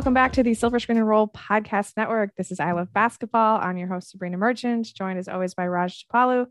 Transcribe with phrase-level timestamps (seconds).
[0.00, 2.34] Welcome back to the Silver Screen and Roll Podcast Network.
[2.34, 3.60] This is I Love Basketball.
[3.60, 6.46] I'm your host, Sabrina Merchant, joined as always by Raj Chapalu.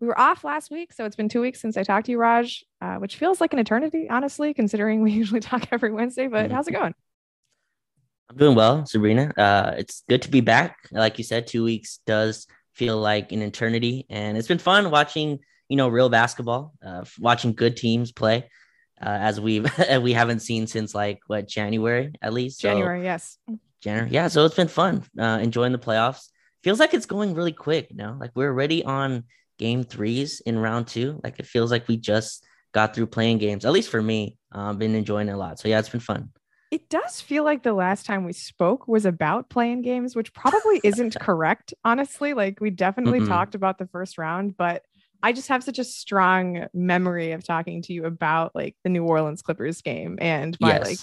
[0.00, 2.18] We were off last week, so it's been two weeks since I talked to you,
[2.18, 6.26] Raj, uh, which feels like an eternity, honestly, considering we usually talk every Wednesday.
[6.26, 6.52] But Mhm.
[6.52, 6.94] how's it going?
[8.28, 9.32] I'm doing well, Sabrina.
[9.34, 10.76] Uh, it's good to be back.
[10.92, 15.38] Like you said, two weeks does feel like an eternity, and it's been fun watching,
[15.70, 18.50] you know, real basketball, uh, watching good teams play,
[19.00, 19.66] uh, as we've
[20.02, 22.60] we haven't seen since like what January at least.
[22.60, 23.38] So- January, yes.
[23.80, 24.28] January, yeah.
[24.28, 26.28] So it's been fun, uh, enjoying the playoffs.
[26.62, 28.16] Feels like it's going really quick, you know.
[28.20, 29.24] Like we're already on
[29.58, 31.18] game threes in round two.
[31.24, 33.64] Like it feels like we just got through playing games.
[33.64, 35.58] At least for me, uh, been enjoying it a lot.
[35.58, 36.30] So yeah, it's been fun.
[36.70, 40.80] It does feel like the last time we spoke was about playing games, which probably
[40.84, 42.32] isn't correct, honestly.
[42.32, 43.28] Like we definitely Mm-mm.
[43.28, 44.84] talked about the first round, but
[45.22, 49.04] I just have such a strong memory of talking to you about like the New
[49.04, 50.86] Orleans Clippers game and my yes.
[50.86, 50.98] like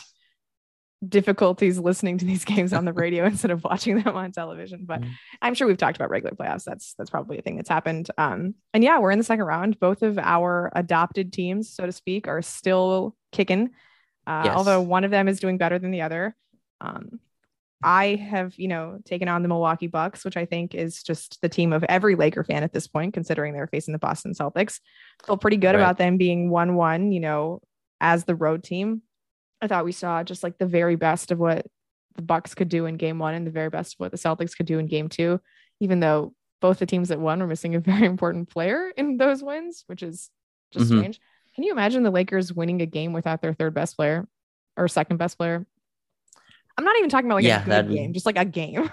[1.07, 4.85] difficulties listening to these games on the radio instead of watching them on television.
[4.85, 5.11] But Mhm.
[5.41, 6.63] I'm sure we've talked about regular playoffs.
[6.63, 8.09] That's that's probably a thing that's happened.
[8.17, 9.79] Um, and yeah, we're in the second round.
[9.79, 13.69] Both of our adopted teams, so to speak, are still kicking.
[14.25, 14.57] Uh, Yes.
[14.57, 16.35] Although one of them is doing better than the other.
[16.81, 17.19] Um,
[17.83, 21.49] I have, you know, taken on the Milwaukee Bucks, which I think is just the
[21.49, 24.79] team of every Laker fan at this point, considering they're facing the Boston Celtics.
[25.25, 25.81] Feel pretty good Right.
[25.81, 27.61] about them being one-one, you know,
[28.01, 29.03] as the road team.
[29.61, 31.65] I thought we saw just like the very best of what
[32.15, 34.55] the Bucks could do in game one and the very best of what the Celtics
[34.57, 35.39] could do in game two,
[35.79, 39.43] even though both the teams that won were missing a very important player in those
[39.43, 40.31] wins, which is
[40.71, 40.97] just Mhm.
[40.97, 41.19] strange.
[41.53, 44.27] Can you imagine the Lakers winning a game without their third best player
[44.75, 45.65] or second best player?
[46.77, 48.89] I'm not even talking about like Yeah, a good game, just like a game.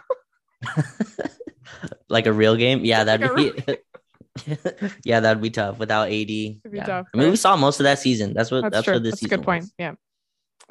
[2.09, 2.85] like a real game.
[2.85, 3.79] Yeah, Like that'd be.
[5.05, 6.31] yeah, that'd be tough without AD.
[6.31, 6.57] yeah.
[6.85, 8.35] tough, I mean, we saw most of that season.
[8.35, 8.63] That's what.
[8.63, 8.95] That's, That's, true.
[8.95, 9.65] what this That's a good point.
[9.65, 9.73] was.
[9.79, 9.95] Yeah.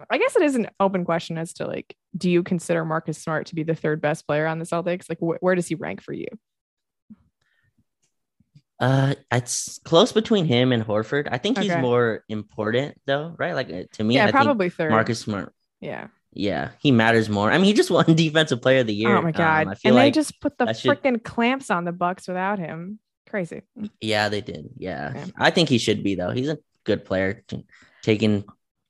[0.09, 3.46] I guess it is an open question as to like, do you consider Marcus Smart
[3.47, 5.07] to be the third best player on the Celtics?
[5.07, 6.28] Like, wh- where does he rank for you?
[8.79, 11.29] Uh, it's close between him and Horford.
[11.31, 13.53] I think he's more important though, right?
[13.53, 14.91] Like uh, to me, yeah, I probably third.
[14.91, 15.53] Marcus Smart.
[15.79, 16.07] Yeah.
[16.36, 17.52] Yeah, he matters more.
[17.52, 19.16] I mean, he just won Defensive Player of the Year.
[19.18, 19.78] Oh my Um, god.
[19.80, 22.60] Feel and like they just put the that should- freaking clamps on the Bucks without
[22.60, 23.00] him.
[23.30, 23.62] Crazy.
[24.00, 24.70] yeah, they did.
[24.78, 25.12] Yeah.
[25.16, 25.26] Yeah.
[25.38, 26.30] I think he should be though.
[26.32, 27.44] He's a good player.
[27.48, 27.66] t-
[28.04, 28.44] Taken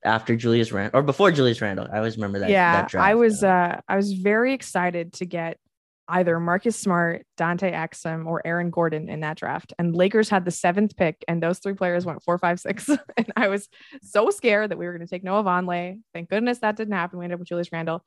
[0.04, 1.88] after Julius Randle or before Julius Randle.
[1.92, 2.50] I always remember that.
[2.50, 3.08] yeah, that draft.
[3.08, 5.60] I was uh I was very excited to get
[6.08, 9.74] either Marcus Smart, Dante Exum, or Aaron Gordon in that draft.
[9.80, 12.90] And Lakers had the seventh pick, and those three players went four, five, six.
[13.18, 13.69] and I was
[14.02, 16.00] so scared that we were going to take Noah Vonleh.
[16.13, 17.19] Thank goodness that didn't happen.
[17.19, 18.03] We ended up with Julius Randle.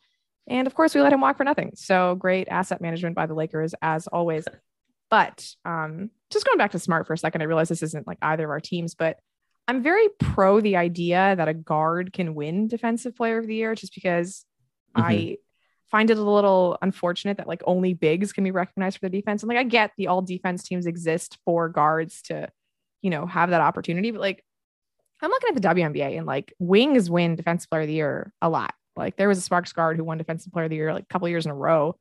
[0.46, 1.72] And of course, we let him walk for nothing.
[1.74, 4.46] So great asset management by the Lakers, as always.
[5.08, 8.18] But um, just going back to Smart for a second, I realize this isn't like
[8.20, 9.20] either of our teams, but
[9.68, 13.76] I'm very pro the idea that a guard can win Defensive Player of the Year
[13.76, 14.44] just because
[14.96, 15.38] I
[15.90, 19.42] find it a little unfortunate that like only bigs can be recognized for the defense.
[19.42, 22.48] And like I get the all defense teams exist for guards to,
[23.02, 24.44] you know, have that opportunity, but like
[25.22, 28.48] I'm looking at the WNBA and like wings win Defensive Player of the Year a
[28.48, 28.74] lot.
[28.96, 31.06] Like there was a Sparks guard who won Defensive Player of the Year like a
[31.06, 31.96] couple years in a row,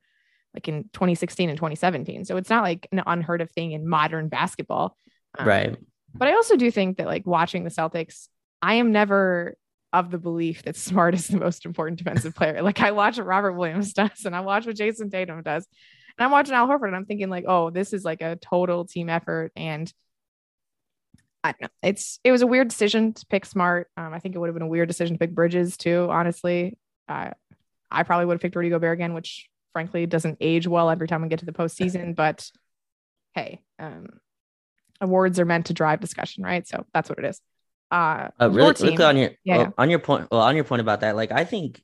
[0.52, 2.24] like in 2016 and 2017.
[2.24, 4.96] So it's not like an unheard of thing in modern basketball.
[5.38, 5.76] Um, right.
[6.14, 8.28] but I also do think that like watching the Celtics,
[8.62, 9.56] I am never
[9.98, 12.62] of the belief that Smart is the most important defensive player.
[12.62, 15.66] Like I watch what Robert Williams does and I watch what Jayson Tatum does.
[16.18, 18.84] And I'm watching Al Horford and I'm thinking like, oh, this is like a total
[18.84, 19.52] team effort.
[19.56, 19.92] And
[21.42, 21.68] I don't know.
[21.82, 23.88] It's it was a weird decision to pick Smart.
[23.96, 26.76] Um, I think it would have been a weird decision to pick Bridges too, honestly.
[27.08, 27.30] Uh,
[27.90, 31.22] I probably would have picked Rudy Gobert again, which frankly doesn't age well every time
[31.22, 32.16] we get to the postseason.
[32.16, 32.50] But
[33.34, 34.08] hey, um,
[35.00, 36.66] awards are meant to drive discussion, right?
[36.66, 37.40] So that's what it is.
[37.90, 39.70] Uh, Uh, really, really on your Yeah, well, yeah.
[39.78, 40.28] on your point.
[40.30, 41.82] Well, on your point about that, like I think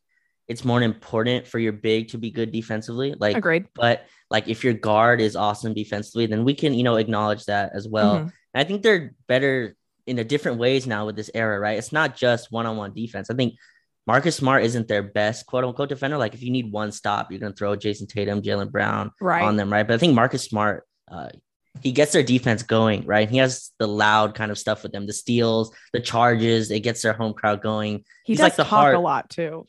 [0.48, 3.14] it's more important for your big to be good defensively.
[3.18, 3.66] Like, agreed.
[3.74, 7.70] but like if your guard is awesome defensively, then we can you know acknowledge that
[7.74, 8.16] as well.
[8.16, 8.22] Mhm.
[8.22, 9.76] And I think they're better
[10.06, 11.78] in a different ways now with this era, right?
[11.78, 13.30] It's not just one on one defense.
[13.30, 13.54] I think
[14.04, 16.18] Marcus Smart isn't their best quote unquote defender.
[16.18, 19.42] Like if you need one stop, you're gonna throw Jayson Tatum, Jaylen Brown Right.
[19.44, 19.86] on them, right?
[19.86, 21.28] But I think Marcus Smart, uh,
[21.80, 23.28] he gets their defense going, right?
[23.30, 26.70] He has the loud kind of stuff with them, the steals, the charges.
[26.70, 27.98] It gets their home crowd going.
[28.24, 29.66] he he's does like the talk heart- a lot too.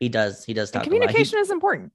[0.00, 0.44] He does.
[0.44, 0.92] He does And talk a lot.
[0.92, 1.92] He- communication is important.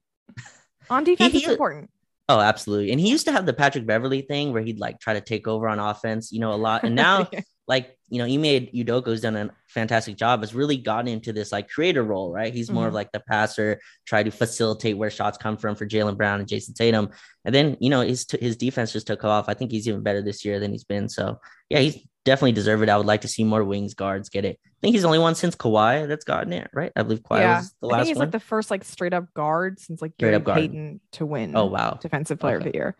[0.90, 1.90] On defense, he- it's important.
[2.30, 2.92] Oh, absolutely.
[2.92, 5.48] And he used to have the Patrick Beverley thing where he'd like try to take
[5.48, 6.84] over on offense, you know, a lot.
[6.84, 7.28] And now,
[7.68, 11.52] like, you know, you made Udoka's done a fantastic job, has really gotten into this
[11.52, 12.54] like creator role, right?
[12.54, 12.96] He's more of Mhm.
[12.96, 16.74] like the passer, try to facilitate where shots come from for Jaylen Brown and Jayson
[16.74, 17.10] Tatum.
[17.44, 19.48] And then, you know, his his defense just took off.
[19.50, 21.08] I think he's even better this year than he's been.
[21.10, 21.38] So
[21.68, 22.88] yeah, he's definitely deserved it.
[22.88, 24.58] I would like to see more wings guards get it.
[24.64, 26.92] I think he's the only one since Kawhi that's gotten it, right?
[26.96, 28.26] I believe Kawhi yeah, was the I think he's one.
[28.26, 30.60] like the first like straight up guard since like Straight Gary.
[30.62, 31.54] Payton to win.
[31.54, 31.98] oh wow.
[32.00, 32.96] defensive player of the year.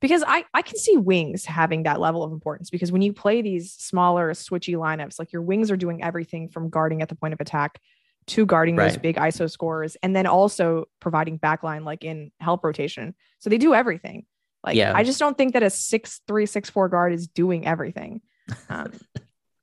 [0.00, 3.42] Because I, I can see wings having that level of importance because when you play
[3.42, 7.34] these smaller switchy lineups, like your wings are doing everything from guarding at the point
[7.34, 7.80] of attack
[8.28, 13.14] to guarding those big ISO scores and then also providing backline like in help rotation.
[13.40, 14.24] So they do everything.
[14.64, 14.92] Like Yeah.
[14.94, 18.20] I just don't think that a six three six four guard is doing everything.
[18.68, 18.92] Um,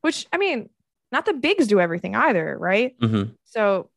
[0.01, 0.69] which I mean,
[1.11, 2.97] not the bigs do everything either, right?
[2.99, 3.35] Mhm.
[3.45, 3.89] So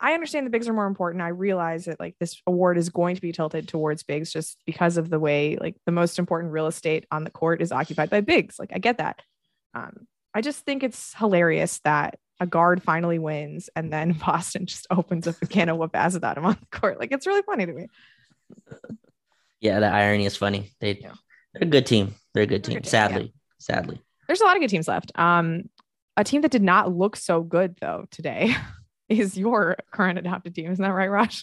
[0.00, 1.22] I understand the bigs are more important.
[1.22, 4.98] I realize that like this award is going to be tilted towards bigs just because
[4.98, 8.20] of the way like the most important real estate on the court is occupied by
[8.20, 8.58] bigs.
[8.58, 9.22] Like I get that.
[9.74, 14.86] Um, I just think it's hilarious that a guard finally wins and then Boston just
[14.90, 17.00] opens up a can of whoop ass without him on the court.
[17.00, 17.86] Like it's really funny to me.
[19.60, 20.72] Yeah, the irony is funny.
[20.80, 21.12] They Yeah.
[21.54, 22.14] they're a good team.
[22.34, 22.74] They're a good They're team.
[22.80, 24.02] good team, Sadly, sadly.
[24.26, 25.12] There's a lot of good teams left.
[25.18, 25.70] Um,
[26.16, 28.54] a team that did not look so good though today
[29.08, 30.70] is your current adopted team.
[30.70, 31.42] Isn't that right, Raj?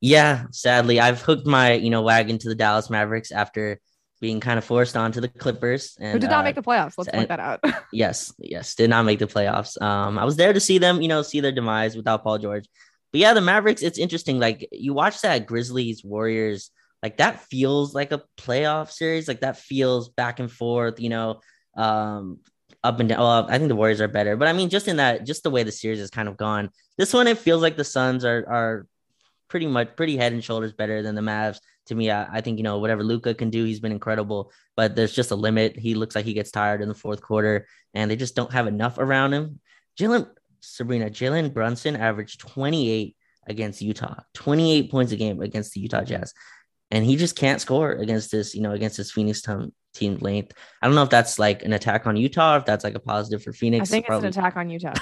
[0.00, 3.80] Yeah, sadly, I've hooked my you know wagon to the Dallas Mavericks after
[4.20, 5.96] being kind of forced onto the Clippers.
[6.00, 6.94] And, Who did not uh, make the playoffs?
[6.96, 7.60] Let's point that out.
[7.92, 9.80] Yes, yes, did not make the playoffs.
[9.82, 12.66] Um, I was there to see them, you know, see their demise without Paul George.
[13.12, 14.38] But yeah, the Mavericks, it's interesting.
[14.38, 16.70] Like you watch that Grizzlies Warriors,
[17.02, 19.28] like that feels like a playoff series.
[19.28, 21.40] Like that feels back and forth, you know,
[21.76, 22.38] um,
[22.84, 23.20] up and down.
[23.20, 25.50] Well, I think the Warriors are better, but I mean, just in that, just the
[25.50, 26.70] way the series has kind of gone.
[26.98, 28.86] This one, it feels like the Suns are are
[29.48, 31.58] pretty much pretty head and shoulders better than the Mavs.
[31.86, 34.50] To me, I, I think you know whatever Luka can do, he's been incredible.
[34.76, 35.78] But there's just a limit.
[35.78, 38.66] He looks like he gets tired in the fourth quarter and they just don't have
[38.66, 39.60] enough around him.
[39.98, 40.28] Jalen
[40.60, 46.32] Sabrina, Jalen Brunson averaged 28 against Utah, 28 points a game against the Utah Jazz.
[46.92, 50.52] And he just can't score against this, you know, against this Phoenix team, team length.
[50.80, 53.00] I don't know if that's like an attack on Utah, or if that's like a
[53.00, 53.88] positive for Phoenix.
[53.88, 54.92] I think it's Probably- an attack on Utah.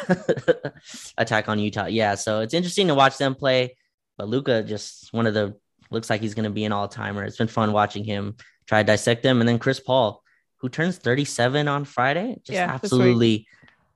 [1.18, 1.86] attack on Utah.
[1.86, 2.14] Yeah.
[2.14, 3.76] So it's interesting to watch them play.
[4.16, 5.56] But Luka just one of the
[5.90, 7.24] looks like he's going to be an all timer.
[7.24, 8.36] It's been fun watching him
[8.66, 9.40] try to dissect them.
[9.40, 10.22] And then Chris Paul,
[10.58, 13.48] who turns 37 on Friday, just Yeah, absolutely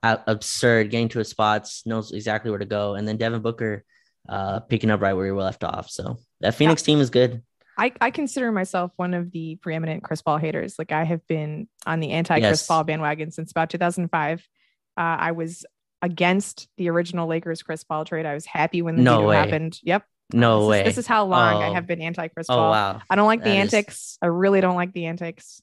[0.02, 2.94] absurd, getting to his spots, knows exactly where to go.
[2.94, 3.84] And then Devin Booker
[4.28, 5.88] uh, picking up right where he left off.
[5.90, 7.42] So that Phoenix team is good.
[7.76, 10.76] I, I consider myself one of the preeminent Chris Paul haters.
[10.78, 12.66] Like I have been on the anti Chris Yes.
[12.66, 14.40] Paul bandwagon since about 2005.
[14.96, 15.64] Uh, I was
[16.02, 18.26] against the original Lakers Chris Paul trade.
[18.26, 19.36] I was happy when the No deal way.
[19.36, 19.78] happened.
[19.82, 20.04] Yep.
[20.32, 20.80] No this way.
[20.80, 21.74] Is, this is how long I Oh.
[21.74, 23.00] have been anti Chris oh wow.
[23.10, 24.18] I don't like the That is- antics.
[24.22, 25.60] I really don't like the antics.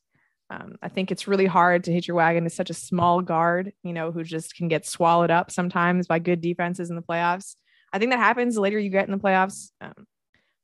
[0.50, 3.72] Um, I think it's really hard to hit your wagon to such a small guard,
[3.84, 7.56] you know, who just can get swallowed up sometimes by good defenses in the playoffs.
[7.94, 9.72] I think that happens the later you get in the playoffs.
[9.80, 10.06] Um,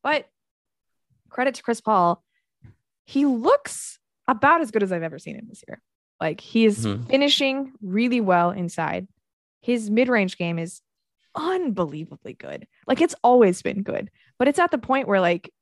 [0.04, 0.28] but
[1.30, 2.24] credit to Chris Paul,
[3.06, 5.82] he looks about as good as I've ever seen him this year.
[6.20, 7.10] Like he is Mhm.
[7.10, 9.08] finishing really well inside.
[9.62, 10.82] His mid range game is
[11.36, 12.68] unbelievably good.
[12.88, 14.10] Like it's always been good,
[14.40, 15.54] but it's at the point where like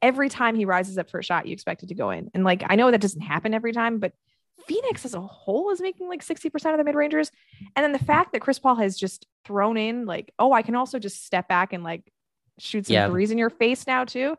[0.00, 2.30] every time he rises up for a shot, you expect it to go in.
[2.34, 4.12] And like I know that doesn't happen every time, but
[4.66, 7.30] Phoenix as a whole is making like 60% of the mid rangers.
[7.74, 10.76] And then the fact that Chris Paul has just thrown in like, oh, I can
[10.76, 12.12] also just step back and like
[12.58, 13.08] shoot some Yeah.
[13.08, 14.36] threes in your face now too.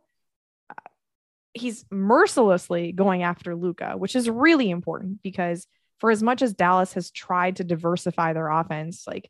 [1.54, 5.66] He's mercilessly going after Luka, which is really important because
[6.00, 9.30] for as much as Dallas has tried to diversify their offense, like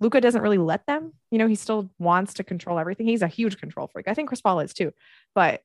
[0.00, 1.12] Luka doesn't really let them.
[1.30, 3.06] You know, he still wants to control everything.
[3.06, 4.08] He's a huge control freak.
[4.08, 4.92] I think Chris Paul is too.
[5.34, 5.62] But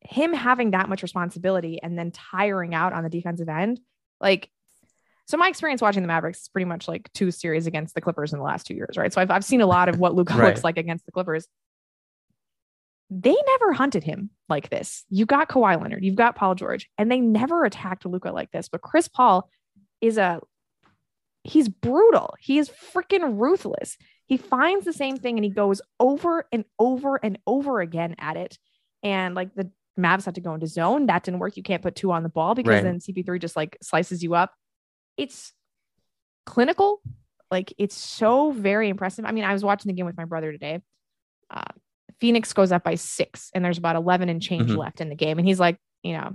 [0.00, 3.80] him having that much responsibility and then tiring out on the defensive end,
[4.20, 4.50] like,
[5.26, 8.32] so my experience watching the Mavericks is pretty much like two series against the Clippers
[8.32, 9.12] in the last two years, right?
[9.12, 10.48] So I've, I've seen a lot of what Luka Right.
[10.48, 11.46] looks like against the Clippers.
[13.20, 15.04] They never hunted him like this.
[15.10, 18.68] You've got Kawhi Leonard, you've got Paul George, and they never attacked Luka like this.
[18.68, 19.48] But Chris Paul
[20.00, 20.40] is a
[21.44, 22.34] he's brutal.
[22.38, 23.96] He is freaking ruthless.
[24.26, 28.36] He finds the same thing and he goes over and over and over again at
[28.36, 28.56] it.
[29.02, 31.06] And like the Mavs had to go into zone.
[31.06, 31.56] That didn't work.
[31.56, 32.82] You can't put two on the ball because Right.
[32.84, 34.54] then CP3 just like slices you up.
[35.16, 35.52] It's
[36.46, 37.02] clinical.
[37.50, 39.24] Like it's so very impressive.
[39.24, 40.80] I mean, I was watching the game with my brother today.
[41.50, 41.62] Uh,
[42.22, 44.76] Phoenix goes up by six, and there's about 11 and change Mhm.
[44.76, 45.38] left in the game.
[45.40, 46.30] And he's like, you know,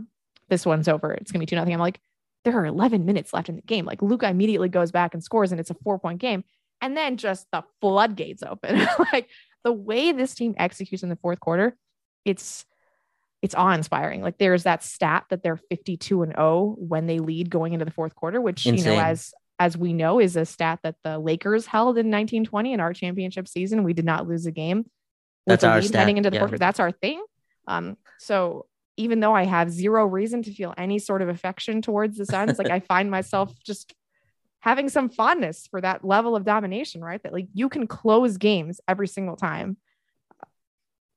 [0.50, 1.14] this one's over.
[1.14, 1.74] It's gonna be two nothing.
[1.74, 2.02] I'm like,
[2.44, 3.86] there are 11 minutes left in the game.
[3.86, 6.44] Like Luka immediately goes back and scores, and it's a four point game.
[6.82, 8.86] And then just the floodgates open.
[9.14, 9.30] like
[9.64, 11.78] the way this team executes in the fourth quarter,
[12.26, 12.66] it's
[13.42, 14.22] it's awe inspiring.
[14.22, 17.92] Like there's that stat that they're 52 and 0 when they lead going into the
[17.92, 21.66] fourth quarter, which you know as as we know is a stat that the Lakers
[21.66, 23.84] held in 1920 in our championship season.
[23.84, 24.86] We did not lose a game.
[25.48, 26.42] That's our lead heading into the yeah.
[26.42, 26.58] quarter.
[26.58, 27.24] That's our thing.
[27.68, 32.18] Um, so even though I have zero reason to feel any sort of affection towards
[32.18, 33.94] the Suns, like I find myself just
[34.60, 37.22] having some fondness for that level of domination, right?
[37.24, 39.78] That like you can close games every single time.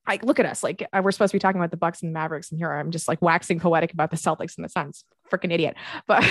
[0.06, 0.62] Like, look at us.
[0.62, 2.72] Like, uh, we're supposed to be talking about the Bucks and the Mavericks, and here
[2.72, 5.04] I'm just like waxing poetic about the Celtics and the Suns.
[5.30, 5.76] Freaking idiot.
[6.06, 6.24] But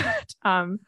[0.44, 0.80] um,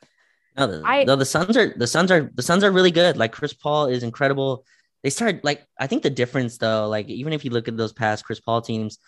[0.58, 3.18] No, the, I- no, the Suns are the Suns are the Suns are really good.
[3.18, 4.66] Like Chris Paul is incredible.
[5.04, 7.94] They started like I think the difference though, like even if you look at those
[7.94, 9.00] past Chris Paul teams,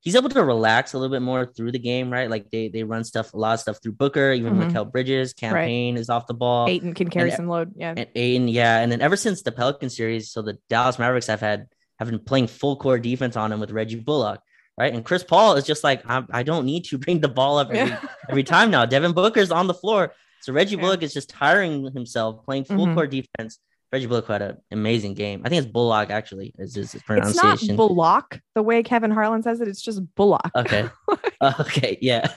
[0.00, 2.30] he's able to relax a little bit more through the game, right?
[2.30, 4.70] Like they they run stuff a lot of stuff through Booker, even Mhm.
[4.72, 6.68] Mikal Bridges, campaign is off the ball.
[6.68, 7.72] Ayton can carry and- some load.
[7.76, 7.94] Yeah.
[7.96, 11.40] And Ayton, yeah, and then ever since the Pelican series, so the Dallas Mavericks have
[11.40, 11.66] had
[11.98, 14.40] have been playing full core defense on him with Reggie Bullock,
[14.78, 14.94] right?
[14.94, 17.68] And Chris Paul is just like I, I don't need to bring the ball up
[17.70, 18.00] every, Yeah.
[18.30, 18.86] every time now.
[18.86, 20.82] Devin Booker's on the floor, so Reggie Yeah.
[20.82, 22.94] Bullock is just tiring himself playing full Mhm.
[22.94, 23.58] court defense.
[23.92, 25.42] Reggie Bullock had an amazing game.
[25.44, 27.50] I think it's Bullock actually is his pronunciation?
[27.52, 27.76] It's not.
[27.76, 29.68] Bullock the way Kevin Harlan says it.
[29.68, 30.50] It's just Bullock.
[30.54, 30.88] okay,
[31.60, 32.32] okay, yeah.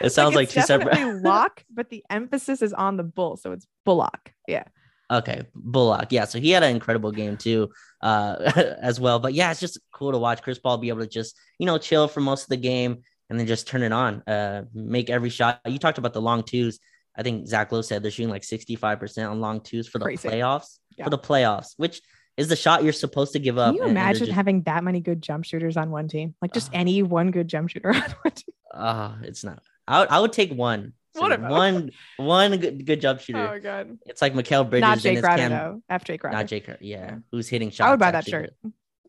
[0.00, 1.22] It sounds like, it's two separate.
[1.22, 4.32] lock, but the emphasis is on the bull, so it's Bullock.
[4.46, 4.64] Yeah.
[5.10, 6.10] Okay, Bullock.
[6.10, 7.70] Yeah, so he had an incredible game too,
[8.02, 9.18] uh, as well.
[9.18, 11.78] But yeah, it's just cool to watch Chris Paul be able to just you know
[11.78, 15.30] chill for most of the game and then just turn it on, uh, make every
[15.30, 15.60] shot.
[15.66, 16.78] You talked about the long twos.
[17.16, 19.98] I think Zach Lowe said they're shooting like sixty five percent on long twos for
[19.98, 20.28] the Crazy.
[20.28, 20.78] playoffs.
[20.96, 21.04] Yeah.
[21.04, 22.00] For the playoffs, which
[22.36, 23.68] is the shot you're supposed to give up.
[23.68, 26.34] Can you and- and imagine just- having that many good jump shooters on one team?
[26.40, 26.78] Like just Ah.
[26.78, 28.54] any one good jump shooter on one team.
[28.72, 29.62] Ah, it's not.
[29.86, 30.92] I would, I would take one.
[31.14, 33.38] So What about- one one good, good jump shooter.
[33.38, 33.98] Oh my god.
[34.06, 34.80] It's like Mikal Bridges.
[34.82, 35.82] Not it's Crowder Cam- though.
[35.90, 36.36] F Jay Crowder.
[36.38, 36.78] Not Jay Crowder.
[36.82, 37.18] Yeah, Yeah.
[37.30, 37.86] who's hitting shots?
[37.86, 38.54] I would buy that shirt.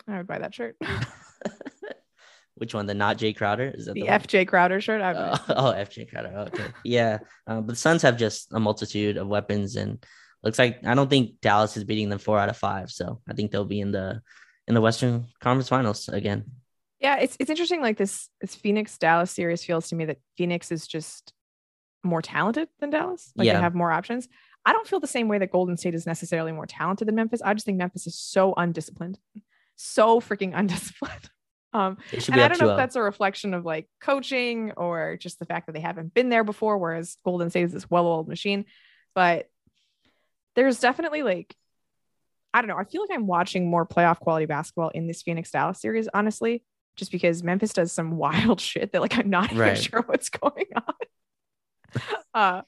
[0.08, 0.76] I would buy that shirt.
[2.56, 2.86] Which one?
[2.86, 3.72] The not Jay Crowder?
[3.74, 4.08] Is that the the?
[4.08, 5.02] FJ Crowder shirt.
[5.02, 6.30] I Oh, oh, FJ Crowder.
[6.54, 6.66] Okay.
[6.84, 7.18] Yeah.
[7.48, 10.04] Um, but the Suns have just a multitude of weapons and
[10.44, 12.92] looks like I don't think Dallas is beating them four out of five.
[12.92, 14.22] So I think they'll be in the
[14.68, 16.46] in the Western Conference Finals again.
[17.00, 17.82] Yeah, it's it's interesting.
[17.82, 21.34] Like this this Phoenix Dallas series feels to me that Phoenix is just
[22.04, 23.32] more talented than Dallas.
[23.36, 23.54] Like Yeah.
[23.56, 24.28] they have more options.
[24.66, 27.42] I don't feel the same way that Golden State is necessarily more talented than Memphis.
[27.44, 29.20] I just think Memphis is so undisciplined,
[29.76, 31.30] so freaking undisciplined.
[31.74, 35.46] Um, and I don't know if that's a reflection of like coaching or just the
[35.46, 38.66] fact that they haven't been there before, whereas Golden State is this well-oiled machine.
[39.16, 39.50] But
[40.56, 41.56] there's definitely like,
[42.54, 42.78] I don't know.
[42.78, 46.64] I feel like I'm watching more playoff quality basketball in this Phoenix Dallas series, honestly,
[46.96, 49.78] just because Memphis does some wild shit that like I'm not even Right.
[49.78, 52.02] sure what's going on.
[52.34, 52.62] uh,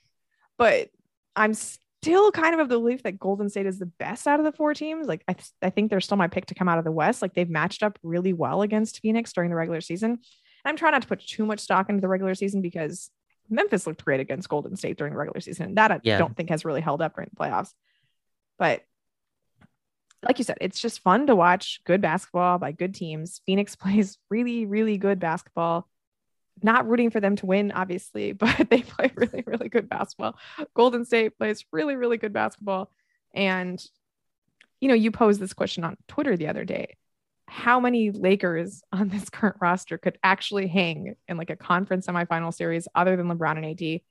[0.57, 0.89] but
[1.35, 4.45] I'm still kind of of the belief that Golden State is the best out of
[4.45, 5.07] the four teams.
[5.07, 7.21] Like I, th- I think they're still my pick to come out of the West.
[7.21, 10.11] Like they've matched up really well against Phoenix during the regular season.
[10.11, 10.19] And
[10.65, 13.09] I'm trying not to put too much stock into the regular season because
[13.49, 15.67] Memphis looked great against Golden State during the regular season.
[15.67, 16.17] And that I Yeah.
[16.17, 17.73] don't think has really held up during the playoffs.
[18.57, 18.83] But
[20.23, 23.41] like you said, it's just fun to watch good basketball by good teams.
[23.45, 25.87] Phoenix plays really, really good basketball.
[26.63, 30.37] Not rooting for them to win, obviously, but they play really, really good basketball.
[30.73, 32.91] Golden State plays really, really good basketball.
[33.33, 33.83] And,
[34.79, 36.95] you know, you posed this question on Twitter the other day.
[37.55, 42.53] How many Lakers on this current roster could actually hang in like a conference semifinal
[42.53, 44.01] series other than LeBron and AD?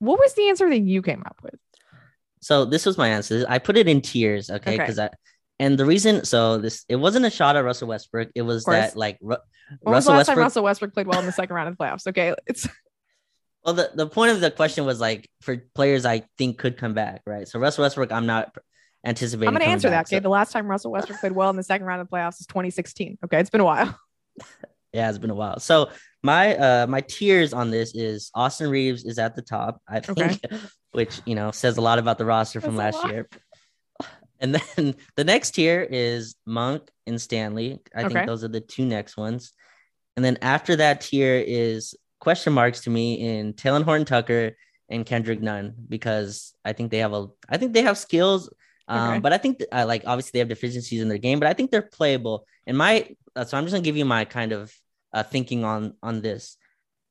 [0.00, 1.54] What was the answer that you came up with?
[2.40, 3.44] So this was my answer.
[3.48, 4.74] I put it in tiers, okay?
[4.74, 4.78] Okay.
[4.78, 5.10] Because I
[5.58, 8.30] and the reason so this it wasn't a shot at Russell Westbrook.
[8.34, 9.36] It was that like Ru-
[9.82, 11.84] When was the last time Russell Westbrook played well in the second round of the
[11.84, 12.06] playoffs?
[12.06, 12.66] Okay, it's
[13.64, 16.94] Well, the, the point of the question was like for players I think could come
[16.94, 17.46] back, right?
[17.46, 18.54] So Russell Westbrook, I'm not
[19.04, 19.48] anticipating.
[19.48, 20.14] I'm going to answer back, that.
[20.14, 22.16] Okay, so- the last time Russell Westbrook played well in the second round of the
[22.16, 23.18] playoffs is 2016.
[23.24, 23.98] Okay, it's been a while.
[24.92, 25.60] Yeah, it's been a while.
[25.60, 25.90] So
[26.24, 30.40] my uh my tiers on this is Austin Reaves is at the top, I think,
[30.90, 33.28] which you know says a lot about the roster from That's last year.
[34.40, 37.78] And then the next tier is Monk and Stanley.
[37.94, 38.14] I Okay.
[38.14, 39.52] think those are the two next ones.
[40.16, 44.56] And then after that tier is question marks to me in Talen Horton Tucker
[44.88, 48.50] and Kendrick Nunn because I think they have a I think they have skills.
[48.90, 49.18] Um, Okay.
[49.20, 51.54] but I think th- uh, like obviously they have deficiencies in their game, but I
[51.54, 52.44] think they're playable.
[52.66, 54.74] And my uh, so I'm just gonna give you my kind of
[55.12, 56.56] uh, thinking on on this.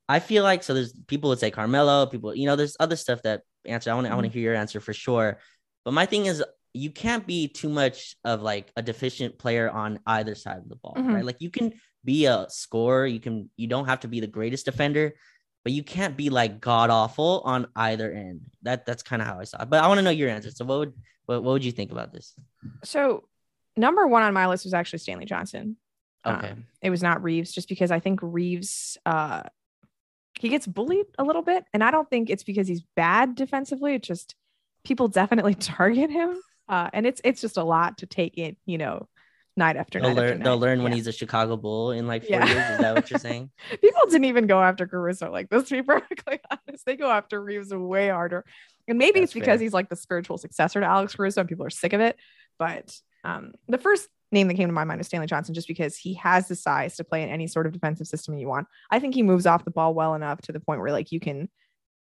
[0.07, 3.21] I feel like so there's people would say Carmelo, people you know there's other stuff
[3.23, 3.91] that answer.
[3.91, 5.39] I want to I want to hear your answer for sure.
[5.85, 6.43] But my thing is
[6.73, 10.75] you can't be too much of like a deficient player on either side of the
[10.75, 11.13] ball, Mhm.
[11.13, 11.25] right?
[11.25, 11.73] Like you can
[12.05, 15.13] be a scorer, you can you don't have to be the greatest defender,
[15.63, 18.41] but you can't be like god awful on either end.
[18.63, 19.69] That that's kind of how I saw it.
[19.69, 20.51] But I want to know your answer.
[20.51, 20.93] So what would
[21.29, 22.33] what, what would you think about this?
[22.83, 23.25] So,
[23.77, 25.77] number one on my list was actually Stanley Johnson.
[26.25, 26.49] Okay.
[26.49, 29.43] Um, it was not Reaves, just because I think Reaves, uh,
[30.39, 33.93] he gets bullied a little bit, and I don't think it's because he's bad defensively.
[33.93, 34.33] It's just
[34.83, 36.35] people definitely target him,
[36.67, 38.55] uh, and it's it's just a lot to take in.
[38.65, 39.07] You know,
[39.55, 40.17] night after They'll night.
[40.23, 40.43] after learn.
[40.43, 40.61] They'll night.
[40.61, 40.95] learn when Yeah.
[40.97, 42.45] he's a Chicago Bull in like four Yeah.
[42.47, 42.69] years.
[42.71, 43.51] Is that what you're saying?
[43.69, 45.69] People didn't even go after Caruso like this.
[45.69, 48.45] To be perfectly honest, they go after Reaves way harder,
[48.89, 49.63] and maybe That's it's because fair.
[49.63, 52.17] he's like the spiritual successor to Alex Caruso, and people are sick of it.
[52.57, 52.93] But
[53.23, 56.15] um, the first name that came to my mind is Stanley Johnson, just because he
[56.15, 58.67] has the size to play in any sort of defensive system you want.
[58.91, 61.19] I think he moves off the ball well enough to the point where like you
[61.19, 61.49] can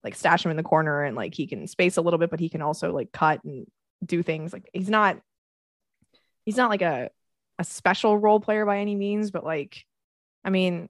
[0.03, 2.39] like stash him in the corner and like he can space a little bit, but
[2.39, 3.67] he can also like cut and
[4.03, 4.53] do things.
[4.53, 5.19] Like he's not
[6.45, 7.09] he's not like a
[7.57, 9.83] a special role player by any means, but like
[10.43, 10.89] I mean,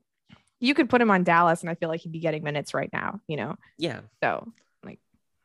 [0.59, 2.89] you could put him on Dallas and I feel like he'd be getting minutes right
[2.93, 3.55] now, you know.
[3.77, 4.01] Yeah.
[4.21, 4.51] So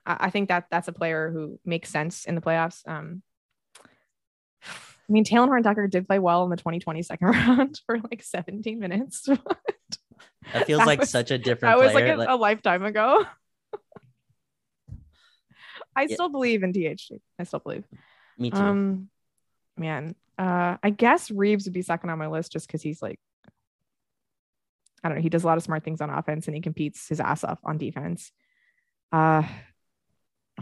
[0.06, 2.87] I, I think that that's a player who makes sense in the playoffs.
[2.87, 3.23] Um
[4.66, 8.23] I mean, Taylor Horn Tucker did play well in the 2020 second round for like
[8.23, 9.28] 17 minutes.
[10.52, 12.84] That feels That like was- such a different that was like a, Like- a lifetime
[12.84, 13.25] ago.
[15.96, 16.14] I Yeah.
[16.14, 17.20] still believe in THG.
[17.38, 17.84] I still believe.
[18.38, 18.56] me too.
[18.58, 19.08] Um,
[19.76, 23.18] man, uh, I guess Reaves would be second on my list just because he's like,
[25.02, 27.08] I don't know, he does a lot of smart things on offense and he competes
[27.08, 28.32] his ass off on defense.
[29.12, 29.42] Uh,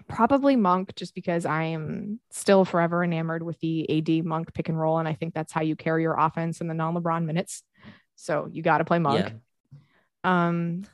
[0.09, 4.79] probably Monk just because I am still forever enamored with the AD Monk pick and
[4.79, 7.63] roll, and I think that's how you carry your offense in the non-LeBron minutes.
[8.17, 9.33] So you got to play Monk.
[10.25, 10.49] yeah.
[10.49, 10.85] Um,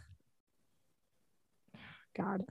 [2.17, 2.45] God,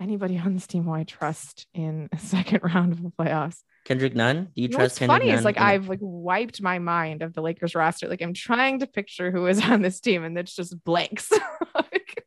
[0.00, 3.58] anybody on this team who I trust in a second round of the playoffs.
[3.84, 4.44] Kendrick Nunn.
[4.44, 5.38] Do you You know trust what's Kendrick funny Nunn?
[5.38, 8.08] is like I've like wiped my mind of the Lakers roster.
[8.08, 11.30] Like I'm trying to picture who is on this team, and it's just blanks.
[11.74, 12.24] like,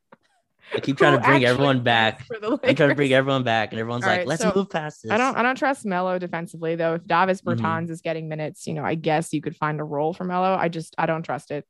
[0.75, 2.25] I keep trying to bring everyone back.
[2.31, 5.03] I'm trying to bring everyone back, and everyone's All like, right, "Let's so move past
[5.03, 6.95] this." I don't I don't trust Melo defensively though.
[6.95, 7.57] If Davis Mhm.
[7.57, 10.55] Bertans is getting minutes, you know, I guess you could find a role for Melo.
[10.55, 11.67] I just I don't trust it.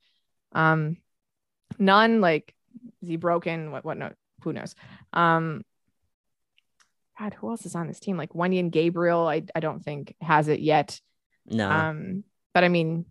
[0.53, 0.97] Um
[1.79, 2.53] none like
[3.01, 3.71] is he broken?
[3.71, 4.11] What what no
[4.43, 4.75] who knows?
[5.11, 5.63] Um
[7.19, 8.17] God, who else is on this team?
[8.17, 10.99] Like Wenyen Gabriel, I I don't think has it yet.
[11.45, 11.69] No.
[11.69, 13.05] Um, but I mean,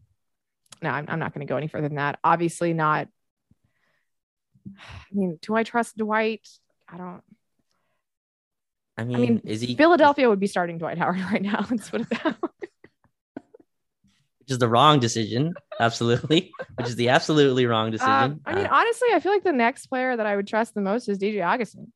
[0.80, 2.18] no, I'm, I'm not going to go any further than that.
[2.24, 3.08] Obviously, not.
[4.78, 6.46] I mean, do I trust Dwight?
[6.88, 7.22] I don't.
[8.98, 11.64] I mean, mean, is he Philadelphia would be starting Dwight Howard right now.
[11.70, 12.48] Let's put it that way.
[14.40, 15.54] Which is the wrong decision.
[15.78, 16.52] Absolutely.
[16.76, 18.12] Which is the absolutely wrong decision.
[18.12, 20.74] Um, I mean, Uh, honestly, I feel like the next player that I would trust
[20.74, 21.92] the most is DJ Augustin.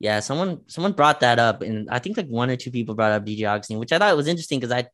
[0.00, 3.12] yeah, someone someone brought that up, and I think like one or two people brought
[3.12, 4.88] up DJ Augustin, which I thought was interesting because I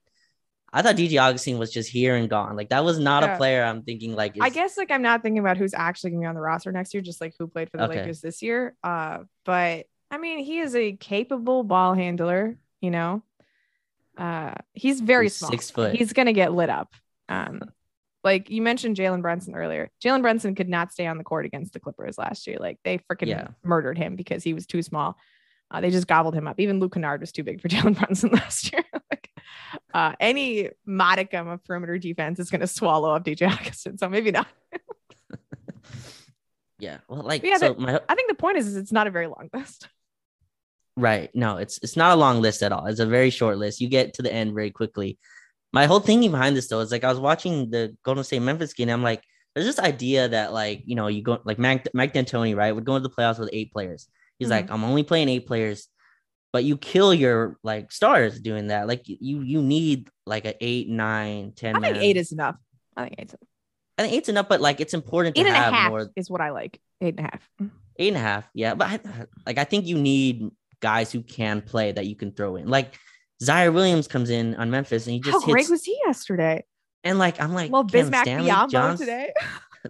[0.73, 2.55] I thought DJ Augustin was just here and gone.
[2.57, 3.35] Like that was not Yeah.
[3.35, 4.37] a player I'm thinking like.
[4.41, 6.71] I guess like I'm not thinking about who's actually going to be on the roster
[6.73, 8.01] next year, just like who played for the Okay.
[8.01, 8.75] Lakers this year.
[8.85, 12.57] Uh, but I mean, he is a capable ball handler.
[12.81, 13.23] You know,
[14.17, 15.51] uh, he's very He's small.
[15.51, 15.95] six foot.
[15.95, 16.93] He's going to get lit up.
[17.29, 17.63] Um,
[18.25, 19.91] like you mentioned Jalen Brunson earlier.
[20.05, 22.57] Jalen Brunson could not stay on the court against the Clippers last year.
[22.61, 23.49] Like they freaking Yeah.
[23.65, 25.17] murdered him because he was too small.
[25.71, 26.59] Uh, they just gobbled him up.
[26.61, 28.85] Even Luke Kennard was too big for Jalen Brunson last year.
[29.95, 33.99] uh, any modicum of perimeter defense is going to swallow up DJ Augustin.
[33.99, 34.47] So maybe not.
[36.79, 36.99] yeah.
[37.09, 39.27] Well, like Yeah, so my I think the point is, is it's not a very
[39.27, 39.89] long list.
[40.97, 41.31] Right.
[41.33, 42.87] No, it's it's not a long list at all.
[42.87, 43.81] It's a very short list.
[43.81, 45.17] You get to the end very quickly.
[45.73, 48.73] My whole thinking behind this though is like I was watching the Golden State Memphis
[48.73, 48.89] game.
[48.89, 49.23] And I'm like,
[49.55, 52.85] there's this idea that like you know you go like Mike Mike D'Antoni right would
[52.85, 54.09] go into the playoffs with eight players.
[54.41, 54.51] He's Mhm.
[54.51, 55.87] like, I'm only playing eight players,
[56.53, 58.87] but you kill your like stars doing that.
[58.89, 61.77] Like you you need like a eight, nine, ten.
[61.77, 62.03] I think man.
[62.03, 62.57] eight is enough.
[62.97, 63.35] I think eight's
[63.99, 66.11] I think eight's enough, but like it's important to eight and a have half more
[66.17, 66.81] is what I like.
[67.01, 67.49] Eight and a half.
[67.61, 67.77] Mm-hmm.
[68.01, 68.75] Eight and a half, yeah.
[68.75, 69.01] But I,
[69.47, 72.69] like I think you need guys who can play that you can throw in.
[72.69, 72.95] Like
[73.43, 76.65] Ziaire Williams comes in on Memphis and he How just great was he yesterday?
[77.05, 79.33] and like I'm like, Well, Cam Bismack Stanley, Biyombo Johns- today.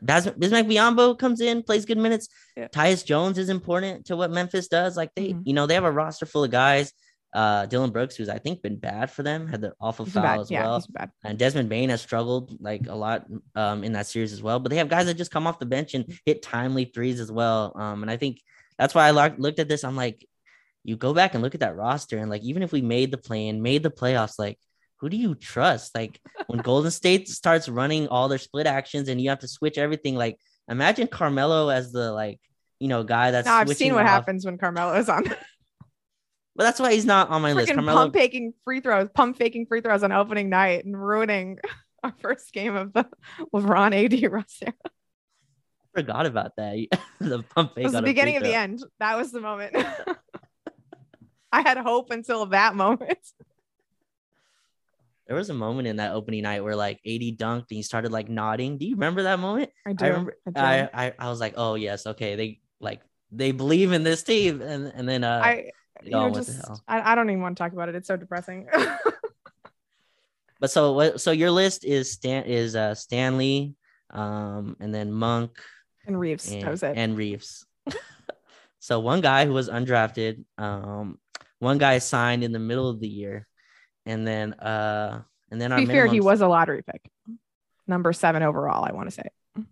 [0.02, 2.28] Bas- Bismack Biyombo comes in, plays good minutes.
[2.56, 2.68] Yeah.
[2.68, 4.96] Tyus Jones is important to what Memphis does.
[4.96, 5.42] Like they, Mhm.
[5.44, 6.92] you know, they have a roster full of guys.
[7.34, 10.22] Uh, Dillon Brooks, who's I think been bad for them, had the awful He's foul
[10.22, 10.40] bad.
[10.40, 10.82] as Yeah, well.
[11.24, 14.58] And Desmond Bane has struggled like a lot um, in that series as well.
[14.60, 17.30] But they have guys that just come off the bench and hit timely threes as
[17.30, 17.72] well.
[17.76, 18.40] Um, and I think
[18.78, 19.84] that's why I lo- looked at this.
[19.84, 20.26] I'm like,
[20.84, 23.18] you go back and look at that roster, and like even if we made the
[23.18, 24.58] play and made the playoffs, like
[24.98, 25.94] who do you trust?
[25.94, 29.78] Like when Golden State starts running all their split actions and you have to switch
[29.78, 32.40] everything, like imagine Carmelo as the like
[32.78, 33.46] you know guy that's.
[33.46, 34.10] No, I've seen what off.
[34.10, 35.24] happens when Carmelo's on
[36.56, 37.72] But that's why he's not on my list.
[37.72, 41.58] Carmelo, pump faking free throws, pump faking free throws on opening night and ruining
[42.02, 43.06] our first game of the
[43.54, 44.72] LeBron AD roster.
[45.94, 46.74] forgot about that.
[47.20, 48.82] the pump It was the on a free beginning of the end.
[48.98, 49.76] That was the moment.
[51.52, 53.18] I had hope until that moment.
[55.28, 58.10] There was a moment in that opening night where like 80 dunked and he started
[58.10, 58.78] like nodding.
[58.78, 59.70] Do you remember that moment?
[59.86, 60.04] I do.
[60.04, 60.36] I remember.
[60.46, 60.60] I, do.
[60.60, 62.34] I, I I was like, oh yes, okay.
[62.34, 65.70] They like they believe in this team, and and then uh, I
[66.02, 66.58] you know, just?
[66.88, 67.94] I, I don't even want to talk about it.
[67.94, 68.68] It's so depressing.
[70.60, 71.20] But so what?
[71.20, 73.74] So your list is Stan is uh Stanley,
[74.10, 75.58] um, and then Monk
[76.06, 76.50] And Reaves.
[76.50, 76.96] and, that was it.
[76.96, 77.64] and Reaves.
[78.80, 81.18] so one guy who was undrafted, um,
[81.60, 83.46] one guy signed in the middle of the year,
[84.08, 87.08] and then uh, and then to our be fair, he was a lottery pick.
[87.86, 89.64] Number seven overall, I want to say.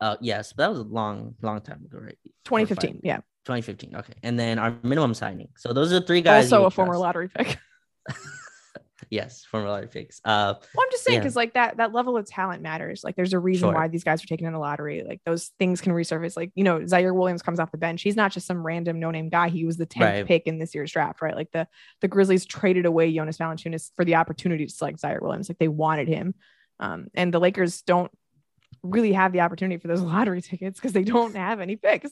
[0.00, 2.18] Uh, yes, that was a long, long time ago, right?
[2.44, 3.02] 2015.
[3.04, 3.18] Yeah.
[3.44, 3.96] 2015.
[3.96, 5.48] Okay, and then our minimum signing.
[5.56, 6.52] So those are the three guys.
[6.52, 7.00] Also a former trust.
[7.00, 7.58] lottery pick.
[9.12, 10.22] Yes, former lottery picks.
[10.24, 11.20] Uh, Well, I'm just saying Yeah.
[11.20, 13.04] because like that that level of talent matters.
[13.04, 13.74] Like there's a reason Sure.
[13.74, 15.04] why these guys are taken in the lottery.
[15.06, 16.34] Like those things can resurface.
[16.34, 18.00] Like you know, Ziaire Williams comes off the bench.
[18.00, 19.50] He's not just some random no name guy.
[19.50, 20.26] He was the 10th Right.
[20.26, 21.36] pick in this year's draft, right?
[21.36, 21.68] Like the
[22.00, 25.50] the Grizzlies traded away Jonas Valanciunas for the opportunity to select Ziaire Williams.
[25.50, 26.34] Like they wanted him,
[26.80, 28.10] um, and the Lakers don't
[28.82, 32.10] really have the opportunity for those lottery tickets because they don't have any picks.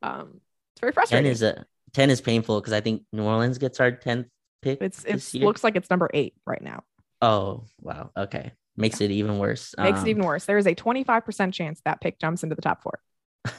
[0.00, 0.40] Um,
[0.74, 1.24] it's very frustrating.
[1.24, 4.28] ten is a ten is painful because I think New Orleans gets our tenth
[4.66, 4.82] pick.
[4.82, 6.84] it's it looks like it's number eight right now.
[7.22, 8.10] Oh wow.
[8.16, 9.74] Okay, makes it even worse.
[9.78, 10.44] Makes Um, it even worse.
[10.44, 12.98] There is a 25% chance that pick jumps into the top four.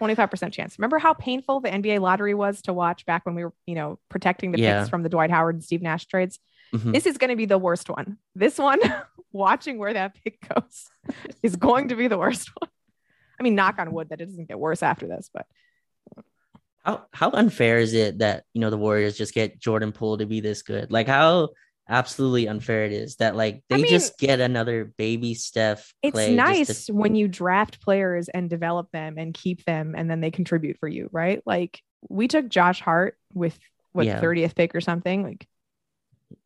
[0.00, 0.76] 25% chance.
[0.78, 3.98] Remember how painful the NBA lottery was to watch back when we were, you know,
[4.08, 4.80] protecting the Yeah.
[4.80, 6.40] picks from the Dwight Howard and Steve Nash trades?
[6.74, 6.92] Mhm.
[6.92, 8.18] This is going to be the worst one.
[8.34, 8.80] This one,
[9.32, 10.88] watching where that pick goes,
[11.42, 12.70] is going to be the worst one.
[13.38, 15.46] I mean, knock on wood that it doesn't get worse after this, but
[16.84, 20.26] How how unfair is it that you know the Warriors just get Jordan Poole to
[20.26, 20.92] be this good?
[20.92, 21.50] Like how
[21.88, 25.92] absolutely unfair it is that like I they mean, just get another baby Steph.
[26.02, 30.20] it's nice to- when you draft players and develop them and keep them and then
[30.20, 31.42] they contribute for you, right?
[31.44, 33.58] Like we took Josh Hart with
[33.92, 34.20] what Yeah.
[34.20, 35.22] 30th pick or something.
[35.22, 35.46] Like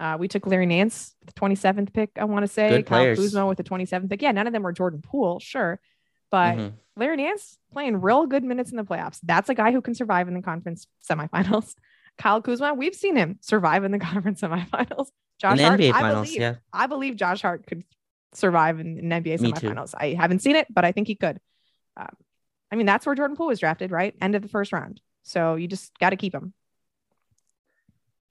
[0.00, 2.82] uh, we took Larry Nance, the 27th pick, I want to say.
[2.82, 3.14] Kyle.
[3.16, 4.20] Kuzma with the 27th pick.
[4.22, 5.80] Yeah, none of them were Jordan Poole, sure.
[6.30, 6.72] But Mhm.
[6.96, 9.20] Larry Nance playing real good minutes in the playoffs.
[9.22, 11.74] That's a guy who can survive in the conference semifinals.
[12.18, 15.06] Kyle Kuzma, we've seen him survive in the conference semifinals.
[15.08, 16.54] in Josh Hart, NBA I believe, yeah.
[16.72, 17.84] I believe Josh Hart could
[18.34, 19.68] survive in, in NBA Me too.
[19.68, 19.94] semifinals.
[19.96, 21.38] I haven't seen it, but I think he could.
[21.96, 22.08] Um,
[22.72, 24.14] I mean, that's where Jordan Poole was drafted, right?
[24.20, 25.00] End of the first round.
[25.22, 26.52] So you just got to keep him.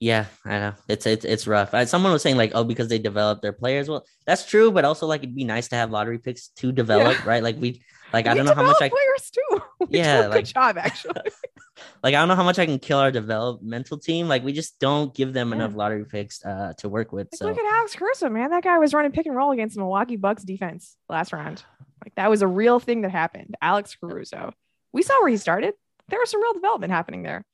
[0.00, 1.74] Yeah, I know it's it's it's rough.
[1.88, 3.88] Someone was saying like, oh, because they develop their players.
[3.88, 7.26] Well, that's true, but also like it'd be nice to have lottery picks to develop,
[7.26, 7.42] right?
[7.42, 7.82] Like we,
[8.12, 9.62] like I don't know how much I players too.
[9.90, 11.14] We Yeah, do a like- good job actually.
[12.04, 14.28] like I don't know how much I can kill our developmental team.
[14.28, 15.56] Like we just don't give them Yeah.
[15.56, 17.28] enough lottery picks uh to work with.
[17.32, 18.50] Like, So look at Alex Caruso, man.
[18.50, 21.64] That guy was running pick and roll against the Milwaukee Bucks defense last round.
[22.04, 23.56] Like that was a real thing that happened.
[23.60, 24.52] Alex Caruso.
[24.92, 25.74] We saw where he started.
[26.08, 27.44] There was some real development happening there.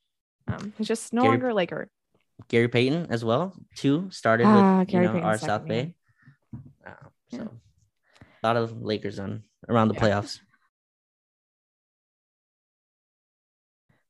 [0.47, 1.89] Um, he's just no Gary- longer a Laker.
[2.49, 5.67] Gary Payton as well, too, started Ah, with Gary you know, our South.
[5.67, 5.95] Bay.
[6.87, 6.91] Uh,
[7.31, 7.39] Yeah.
[7.39, 7.61] so
[8.21, 10.01] a lot of Lakers on around the Yeah.
[10.01, 10.41] playoffs.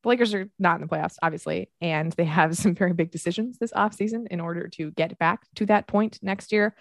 [0.02, 3.58] The Lakers are not in the playoffs, obviously, and they have some very big decisions
[3.58, 6.74] this offseason in order to get back to that point next year.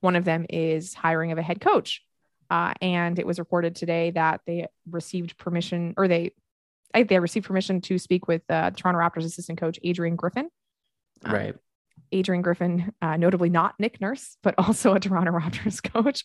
[0.00, 2.02] One of them is hiring of a head coach.
[2.50, 6.32] Uh, and it was reported today that they received permission, or they,
[6.92, 10.48] they received permission to speak with uh, Toronto Raptors assistant coach Adrian Griffin.
[11.24, 11.54] Um, right.
[12.12, 16.24] Adrian Griffin, uh, notably not Nick Nurse, but also a Toronto Raptors coach,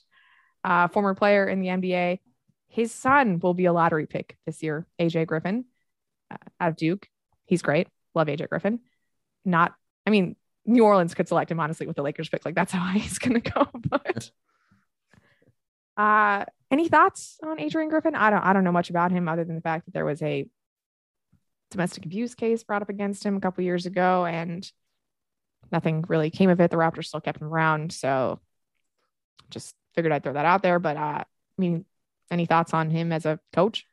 [0.64, 2.20] uh, former player in the NBA.
[2.68, 5.66] His son will be a lottery pick this year, AJ Griffin,
[6.30, 7.08] uh, out of Duke.
[7.46, 7.88] He's great.
[8.14, 8.82] Love AJ Griffin.
[9.46, 9.74] Not,
[10.06, 12.44] I mean, New Orleans could select him honestly with the Lakers pick.
[12.44, 13.68] Like that's how he's going to go.
[13.90, 14.32] But
[15.98, 18.16] uh, any thoughts on Adrian Griffin?
[18.16, 20.22] I don't, I don't know much about him other than the fact that there was
[20.22, 20.46] a
[21.72, 24.70] domestic abuse case brought up against him a couple years ago and
[25.72, 26.72] nothing really came of it.
[26.72, 27.92] The Raptors still kept him around.
[27.92, 28.40] So
[29.50, 30.80] just figured I'd throw that out there.
[30.80, 31.26] But uh, I
[31.58, 31.86] mean,
[32.30, 33.86] any thoughts on him as a coach?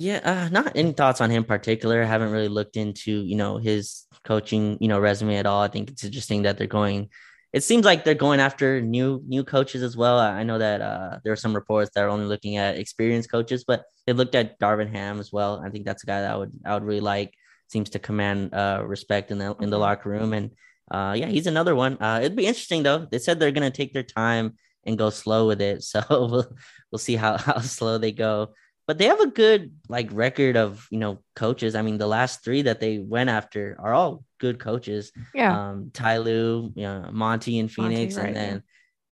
[0.00, 2.00] Yeah, uh, not any thoughts on him particular.
[2.00, 5.60] I haven't really looked into, you know, his coaching, you know, resume at all.
[5.60, 7.08] I think it's interesting that they're going.
[7.52, 10.18] It seems like they're going after new new coaches as well.
[10.18, 13.30] I I know that uh, there are some reports that are only looking at experienced
[13.30, 15.60] coaches, but they looked at Darvin Ham as well.
[15.64, 17.34] I think that's a guy that I would I would really like.
[17.68, 19.80] Seems to command uh, respect in the in the Mhm.
[19.80, 20.50] locker room, and
[20.90, 21.96] uh, yeah, he's another one.
[22.00, 23.06] Uh, it'd be interesting though.
[23.10, 26.56] They said they're gonna take their time and go slow with it, so we'll
[26.90, 28.54] we'll see how how slow they go
[28.88, 31.74] but they have a good like record of you know coaches.
[31.74, 35.12] I mean, the last three that they went after are all good coaches.
[35.34, 35.52] Yeah.
[35.52, 38.42] Um, Ty Lue, you know, Monty in Phoenix, right, and yeah.
[38.42, 38.62] then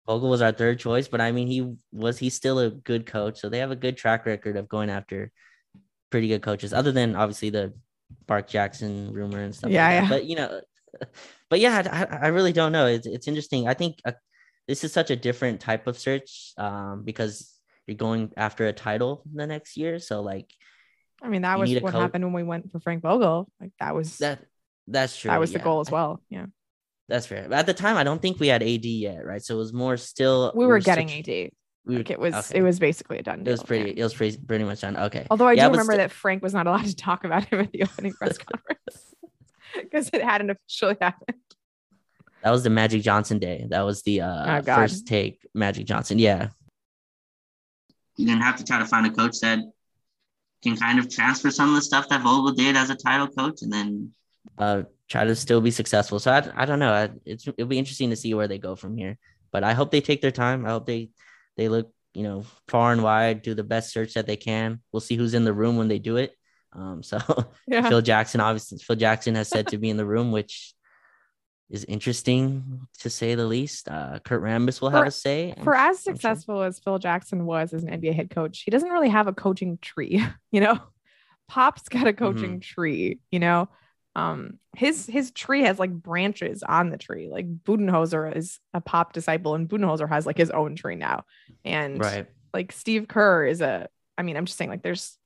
[0.07, 1.09] Vogel was our third choice.
[1.09, 3.97] But I mean, he was he's still a good coach, so they have a good
[3.97, 5.29] track record of going after
[6.09, 6.71] pretty good coaches.
[6.71, 7.73] Other than obviously the
[8.27, 9.71] Mark Jackson rumor and stuff.
[9.71, 10.09] Yeah, like yeah.
[10.09, 10.61] But you know,
[11.49, 12.87] but yeah, I, I really don't know.
[12.87, 13.67] It's it's interesting.
[13.67, 14.13] I think uh,
[14.67, 17.53] this is such a different type of search um, because
[17.87, 19.99] you're going after a title the next year.
[19.99, 20.49] So like
[21.21, 23.49] I mean, that was what coach- happened when we went for Frank Vogel.
[23.59, 24.43] Like that was that
[24.87, 25.31] that's true.
[25.31, 26.21] that was the goal as well.
[26.29, 26.47] Yeah.
[27.07, 27.53] That's fair.
[27.53, 29.43] At the time, I don't think we had AD yet, right?
[29.43, 30.51] So it was more still.
[30.55, 31.51] We were getting AD.
[31.85, 32.59] We were, Like it was, okay.
[32.59, 33.49] it was basically a done deal.
[33.49, 33.91] It was pretty.
[33.91, 34.01] yeah.
[34.01, 34.97] It was pretty, pretty much done.
[34.97, 35.27] Okay.
[35.29, 37.59] Although I Yeah, do remember sti- that Frank was not allowed to talk about him
[37.59, 39.15] at the opening press conference
[39.75, 41.37] because it hadn't officially happened.
[42.43, 43.65] That was the Magic Johnson day.
[43.69, 46.19] That was the uh, Oh, first take Magic Johnson.
[46.19, 46.49] Yeah.
[48.17, 49.59] You're gonna have to try to find a coach that
[50.63, 53.61] can kind of transfer some of the stuff that Vogel did as a title coach,
[53.61, 54.11] and then
[54.57, 56.19] Uh, try to still be successful.
[56.19, 56.93] So I, I don't know.
[56.93, 59.17] I, it's it'll be interesting to see where they go from here.
[59.51, 60.65] But I hope they take their time.
[60.65, 61.09] I hope they
[61.57, 64.81] they look you know far and wide, do the best search that they can.
[64.91, 66.33] We'll see who's in the room when they do it.
[66.73, 67.19] Um, so
[67.67, 67.87] Yeah.
[67.89, 70.73] Phil Jackson, obviously, Phil Jackson has said to be in the room, which
[71.69, 73.89] is interesting to say the least.
[73.89, 75.55] Uh, Kurt Rambis will have For- a say.
[75.63, 76.13] For as sure.
[76.13, 79.33] successful as Phil Jackson was as an NBA head coach, he doesn't really have a
[79.33, 80.79] coaching tree, you know.
[81.47, 83.69] Pop's got a coaching tree, you know.
[84.15, 87.29] Um, his his tree has like branches on the tree.
[87.29, 91.23] Like Budenholzer is a Pop disciple, and Budenholzer has like his own tree now.
[91.63, 92.25] And right.
[92.53, 93.89] like Steve Kerr is a.
[94.17, 95.17] I mean, I'm just saying, like, there's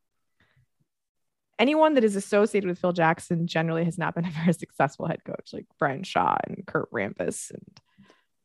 [1.60, 5.24] anyone that is associated with Phil Jackson generally has not been a very successful head
[5.24, 7.82] coach, like Brian Shaw and Kurt Rambis and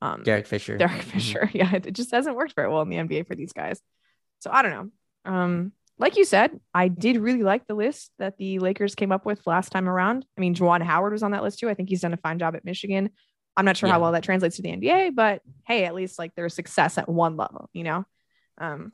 [0.03, 0.77] um, Derek Fisher.
[0.77, 1.13] Derek Mhm.
[1.13, 1.51] Fisher.
[1.55, 3.81] Yeah, it just hasn't worked very well in the NBA for these guys.
[4.41, 5.33] So I don't know.
[5.33, 9.25] Um, like you said, I did really like the list that the Lakers came up
[9.25, 10.27] with last time around.
[10.37, 11.69] I mean, Juwan Howard was on that list too.
[11.69, 13.11] I think he's done a fine job at Michigan.
[13.57, 16.33] I'm not sure how well that translates to the NBA, but hey, at least like
[16.35, 18.05] there's success at one level, you know?
[18.59, 18.93] Um,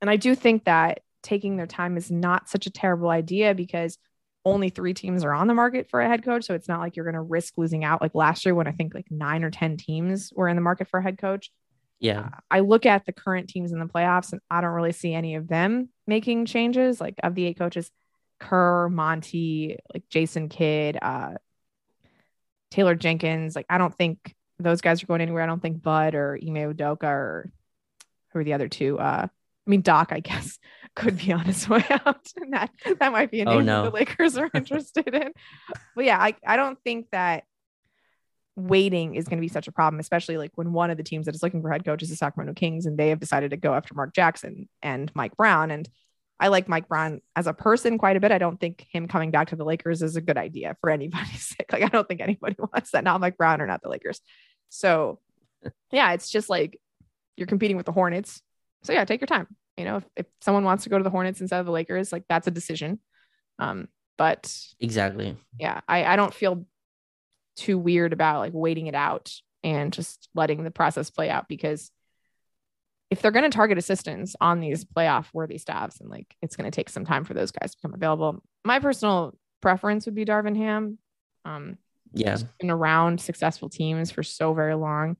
[0.00, 3.98] and I do think that taking their time is not such a terrible idea because
[4.44, 6.44] only three teams are on the market for a head coach.
[6.44, 8.00] So it's not like you're going to risk losing out.
[8.00, 10.86] Like last year, when I think like nine or 10 teams were in the market
[10.88, 11.50] for a head coach.
[11.98, 12.28] Yeah.
[12.50, 15.34] I look at the current teams in the playoffs and I don't really see any
[15.36, 17.00] of them making changes.
[17.00, 17.90] Like of the eight coaches,
[18.38, 21.34] Kerr, Monty, like Jason Kidd, uh,
[22.70, 23.56] Taylor Jenkins.
[23.56, 25.42] Like I don't think those guys are going anywhere.
[25.42, 27.50] I don't think Bud or Ime Udoka or
[28.32, 28.98] who are the other two?
[28.98, 30.58] Uh, I mean Doc, I guess,
[30.94, 32.26] could be on his way out.
[32.36, 33.82] And that that might be a Oh, name no.
[33.84, 35.32] that the Lakers are interested in.
[35.94, 37.44] But yeah, I, I don't think that
[38.56, 41.26] waiting is going to be such a problem, especially like when one of the teams
[41.26, 43.56] that is looking for head coach is the Sacramento Kings and they have decided to
[43.56, 45.70] go after Mark Jackson and Mike Brown.
[45.70, 45.88] And
[46.40, 48.32] I like Mike Brown as a person quite a bit.
[48.32, 51.46] I don't think him coming back to the Lakers is a good idea for anybody's
[51.46, 51.72] sake.
[51.72, 54.20] Like, I don't think anybody wants that, not Mike Brown or not the Lakers.
[54.70, 55.20] So,
[55.92, 56.80] yeah, it's just like
[57.36, 58.40] you're competing with the Hornets.
[58.84, 59.48] So, yeah, take your time.
[59.76, 62.10] You know, if, if someone wants to go to the Hornets instead of the Lakers,
[62.10, 63.00] like that's a decision.
[63.58, 65.36] Um, but Exactly.
[65.58, 66.66] yeah, I, I don't feel
[67.56, 69.32] too weird about like waiting it out
[69.64, 71.90] and just letting the process play out because
[73.10, 76.70] if they're going to target assistants on these playoff worthy staffs and like it's going
[76.70, 78.42] to take some time for those guys to become available.
[78.64, 80.98] My personal preference would be Darvin Ham.
[81.44, 81.78] Um,
[82.12, 82.32] Yeah.
[82.32, 85.16] he's been around successful teams for so very long.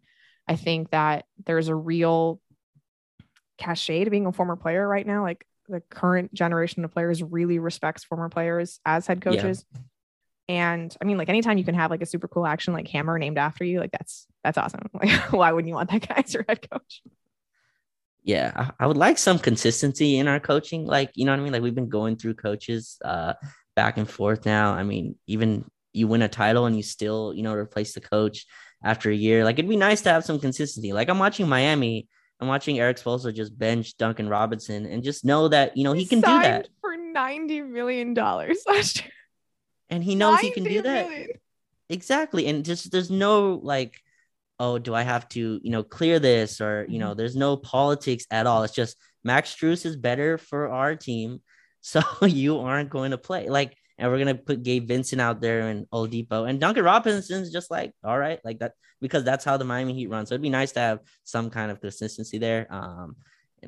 [0.48, 2.40] I think that there's a real
[3.58, 5.22] cachet to being a former player right now.
[5.22, 9.52] Like the current generation of players really respects former players as head Yeah.
[10.48, 13.18] And I mean, like anytime you can have like a super cool action like Hammer
[13.18, 14.80] named after you, like that's that's awesome.
[14.94, 17.02] Like, why wouldn't you want that guy as your head coach?
[18.22, 20.86] Yeah, I, I would like some consistency in our coaching.
[20.86, 21.52] Like, you know what I mean?
[21.52, 23.34] Like we've been going through coaches uh
[23.74, 24.72] back and forth now.
[24.72, 28.46] I mean, even you win a title and you still, you know, replace the coach
[28.84, 29.44] after a year.
[29.44, 30.92] Like it'd be nice to have some consistency.
[30.92, 32.08] Like I'm watching Miami,
[32.40, 36.06] I'm watching Erik Spoelstra just bench Duncan Robinson and just know that, you know, he,
[36.06, 36.68] can do that.
[36.80, 39.12] for ninety million dollars last year.
[39.90, 41.26] And he knows he can 90 do that.
[41.88, 42.46] exactly.
[42.46, 44.00] And just there's no like
[44.58, 47.00] oh do i have to you know clear this or you Mm-hmm.
[47.00, 48.62] know there's no politics at all.
[48.64, 51.42] It's just max Strus is better for our team
[51.86, 53.48] so you aren't going to play.
[53.48, 56.48] Like and we're gonna put Gabe Vincent out there and Oladipo.
[56.48, 60.08] And Duncan Robinson's just like all right like that because that's how the Miami Heat
[60.10, 60.26] run.
[60.26, 62.66] So it'd be nice to have some kind of consistency there.
[62.70, 63.16] Um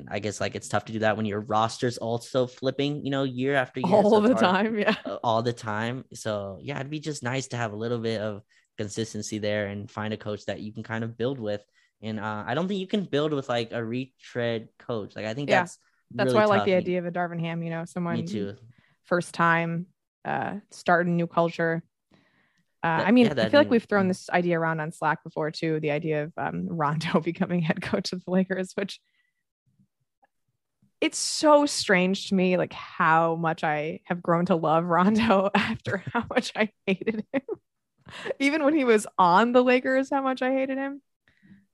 [0.09, 3.23] I guess like it's tough to do that when your roster's also flipping you know
[3.23, 4.77] year after year all it's the hard time.
[4.79, 4.95] Yeah.
[5.23, 6.05] all the time.
[6.13, 8.41] So yeah, it'd be just nice to have a little bit of
[8.77, 11.61] consistency there and find a coach that you can kind of build with.
[12.01, 15.15] And uh, I don't think you can build with like a retread coach.
[15.15, 15.77] Like I think Yeah, that's
[16.13, 16.65] That's really why I like tough.
[16.67, 18.25] the idea of a Darvin Ham, you know, someone
[19.05, 19.87] first time
[20.25, 21.83] uh starting a new culture.
[22.81, 25.23] Uh, That- I mean, yeah, I feel like we've thrown this idea around on Slack
[25.23, 25.81] before too.
[25.81, 29.01] The idea of um, Rondo becoming head coach of the Lakers, which
[31.01, 36.03] it's so strange to me, like how much I have grown to love Rondo after
[36.13, 37.41] how much I hated him.
[38.39, 41.01] Even when he was on the Lakers, how much I hated him.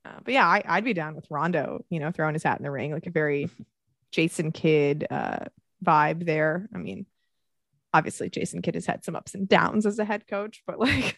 [0.03, 2.63] Uh, but yeah, I, I'd be down with Rondo, you know, throwing his hat in
[2.63, 3.49] the ring, like a very
[4.11, 5.45] Jason Kidd uh,
[5.83, 6.69] vibe there.
[6.73, 7.05] I mean,
[7.93, 11.17] obviously Jason Kidd has had some ups and downs as a head coach, but like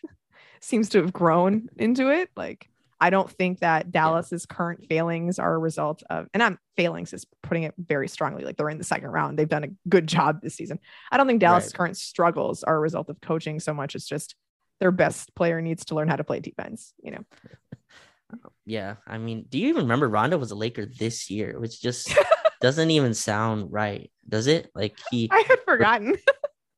[0.61, 2.29] seems to have grown into it.
[2.37, 7.13] Like I don't think that Dallas's current failings are a result of, and I'm failings
[7.13, 8.43] is putting it very strongly.
[8.43, 9.37] Like they're in the second round.
[9.37, 10.79] They've done a good job this season.
[11.11, 11.77] I don't think Dallas's Right.
[11.77, 13.93] current struggles are a result of coaching so much.
[13.95, 14.35] It's just
[14.79, 16.93] their best player needs to learn how to play defense.
[17.01, 17.25] You know,
[18.65, 22.13] Yeah, I mean, do you even remember Rondo was a Laker this year, which just
[22.61, 24.69] doesn't even sound right, does it?
[24.75, 26.15] Like he I had forgotten.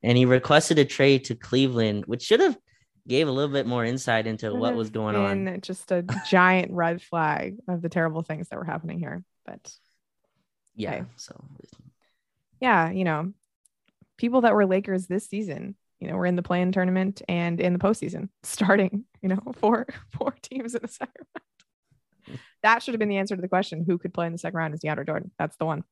[0.04, 2.58] and he requested a trade to Cleveland, which should have
[3.10, 5.46] gave a little bit more insight into what was going on.
[5.46, 5.46] Mm-hmm.
[5.46, 9.24] been Just a giant red flag of the terrible things that were happening here.
[9.46, 9.74] But
[10.76, 11.06] Yeah, okay.
[11.18, 11.44] so
[12.62, 13.34] yeah, you know,
[14.18, 17.74] people that were Lakers this season, you know, were in the play-in tournament and in
[17.74, 22.40] the postseason, starting, you know, four four teams in the second round.
[22.62, 24.58] That should have been the answer to the question: Who could play in the second
[24.58, 24.74] round?
[24.74, 25.32] Is DeAndre Jordan?
[25.40, 25.84] That's the one.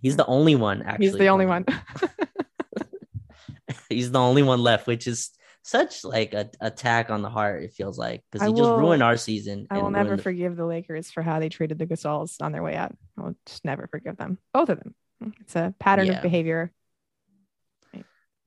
[0.00, 0.82] he's the only one.
[0.82, 1.64] Actually, He's the only one.
[3.88, 5.30] he's the only one left, which is
[5.62, 7.62] such like a attack on the heart.
[7.64, 9.66] It feels like because I he just will- ruined our season.
[9.70, 12.62] I will never the- forgive the Lakers for how they treated the Gasols on their
[12.62, 12.96] way out.
[13.18, 14.38] I'll just never forgive them.
[14.54, 14.94] Both of them.
[15.40, 16.16] It's a pattern Yeah.
[16.16, 16.72] of behavior.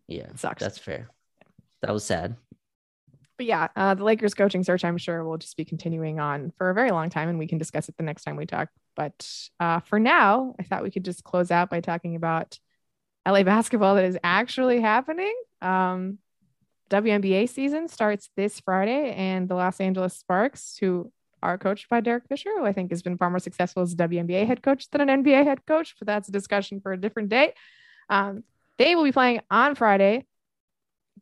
[0.08, 0.62] Yeah, It sucks.
[0.62, 1.10] that's fair.
[1.82, 2.36] That was sad.
[3.38, 6.70] but yeah, uh, the Lakers coaching search, I'm sure, will just be continuing on for
[6.70, 8.70] a very long time, and we can discuss it the next time we talk.
[8.96, 9.28] But
[9.60, 12.60] uh, for now, I thought we could just close out by talking about
[13.26, 15.34] LA basketball that is actually happening.
[15.62, 16.20] Um,
[16.90, 22.28] WNBA season starts this Friday, and the Los Angeles Sparks, who are coached by Derek
[22.28, 25.08] Fisher, who I think has been far more successful as a WNBA head coach than
[25.08, 27.54] an NBA head coach, but that's a discussion for a different day.
[28.10, 28.44] Um,
[28.78, 30.26] they will be playing on Friday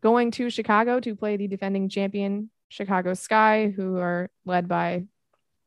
[0.02, 5.06] going to Chicago to play the defending champion Chicago Sky, who are led by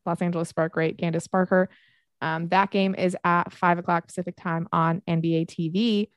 [0.07, 1.69] Los Angeles Spark great Candace Parker.
[2.21, 6.09] Um, that game is at five o'clock Pacific time on NBA TV.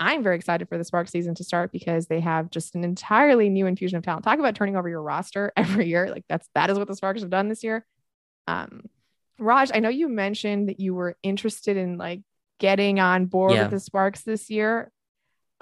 [0.00, 3.50] I'm very excited for the Spark season to start because they have just an entirely
[3.50, 4.24] new infusion of talent.
[4.24, 6.08] Talk about turning over your roster every year.
[6.10, 7.84] Like that's that is what the Sparks have done this year.
[8.48, 8.86] Um,
[9.38, 12.22] Raj, I know you mentioned that you were interested in like
[12.58, 13.62] getting on board Yeah.
[13.62, 14.90] with the Sparks this year.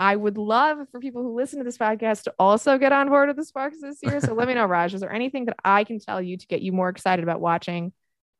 [0.01, 3.27] I would love for people who listen to this podcast to also get on board
[3.29, 4.21] with the Sparks this year.
[4.21, 6.63] So let me know, Raj, is there anything that I can tell you to get
[6.63, 7.93] you more excited about watching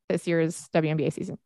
[0.07, 1.37] this year's WNBA season?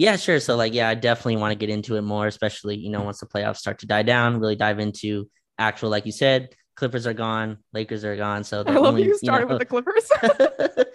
[0.00, 0.40] Yeah, sure.
[0.40, 3.20] So like, yeah, I definitely want to get into it more, especially you know once
[3.20, 4.40] the playoffs start to die down.
[4.40, 8.42] Really dive into actual, like you said, Clippers are gone, Lakers are gone.
[8.42, 10.08] So the I love only, you started know- with the Clippers.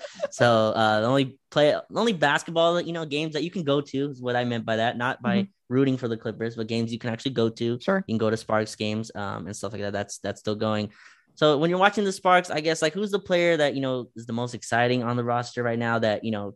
[0.31, 3.61] so uh, the only play, the only basketball that you know games that you can
[3.61, 4.97] go to is what I meant by that.
[4.97, 7.79] Not by rooting for the Clippers, but games you can actually go to.
[7.79, 8.03] sure.
[8.07, 9.93] You can go to Sparks games um, and stuff like that.
[9.93, 10.89] That's that's still going.
[11.35, 14.09] So when you're watching the Sparks, I guess like who's the player that you know
[14.15, 16.55] is the most exciting on the roster right now that you know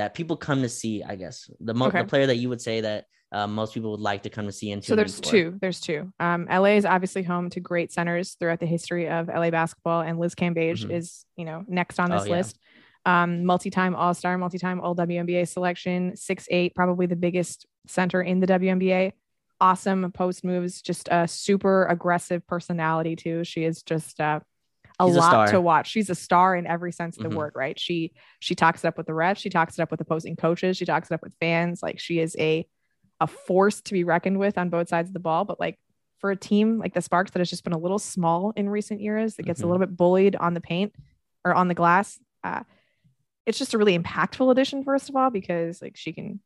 [0.00, 1.02] that people come to see?
[1.02, 1.98] I guess the mo- Okay.
[2.00, 4.52] the player that you would say that uh, most people would like to come to
[4.52, 4.72] see.
[4.72, 5.56] And So there's two.
[5.60, 6.10] There's two.
[6.18, 10.18] Um, LA is obviously home to great centers throughout the history of LA basketball, and
[10.18, 10.90] Liz Cambage Mhm.
[10.90, 12.36] is, you know, next on this Oh, yeah.
[12.38, 12.58] list.
[13.06, 18.46] Um, multi-time All-Star, multi-time All WNBA selection, six eight, probably the biggest center in the
[18.46, 19.12] WNBA.
[19.60, 23.44] Awesome post moves, just a super aggressive personality too.
[23.44, 24.40] She is just uh,
[25.00, 25.46] a She's a lot star.
[25.48, 25.90] to watch.
[25.90, 27.34] She's a star in every sense of the Mhm.
[27.36, 27.78] word, right?
[27.78, 30.76] She she talks it up with the refs, she talks it up with opposing coaches,
[30.76, 31.82] she talks it up with fans.
[31.82, 32.66] Like she is a
[33.20, 35.44] a force to be reckoned with on both sides of the ball.
[35.44, 35.78] But like
[36.18, 39.00] for a team like the Sparks that has just been a little small in recent
[39.00, 39.66] years, that gets a Mhm.
[39.66, 40.94] little bit bullied on the paint
[41.44, 42.62] or on the glass, uh,
[43.46, 46.40] it's just a really impactful addition, first of all, because like she can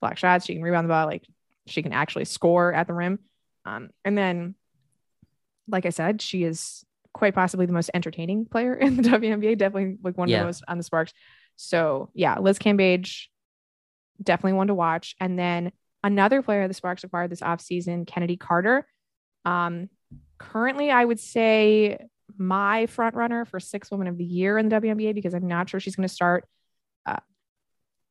[0.00, 1.24] block shots, she can rebound the ball, like
[1.66, 3.18] she can actually score at the rim.
[3.64, 4.54] Um, and then,
[5.68, 9.98] like I said, she is quite possibly the most entertaining player in the WNBA, definitely
[10.02, 11.12] like one of the most on the Sparks.
[11.56, 13.26] So yeah, Liz Cambage,
[14.22, 15.14] definitely one to watch.
[15.20, 18.86] And then another player the Sparks acquired this offseason, Chennedy Carter.
[19.44, 19.88] Um,
[20.38, 21.98] currently, I would say
[22.38, 25.68] my front runner for six women of the year in the WNBA because I'm not
[25.68, 26.46] sure she's going to start.
[27.04, 27.16] Uh,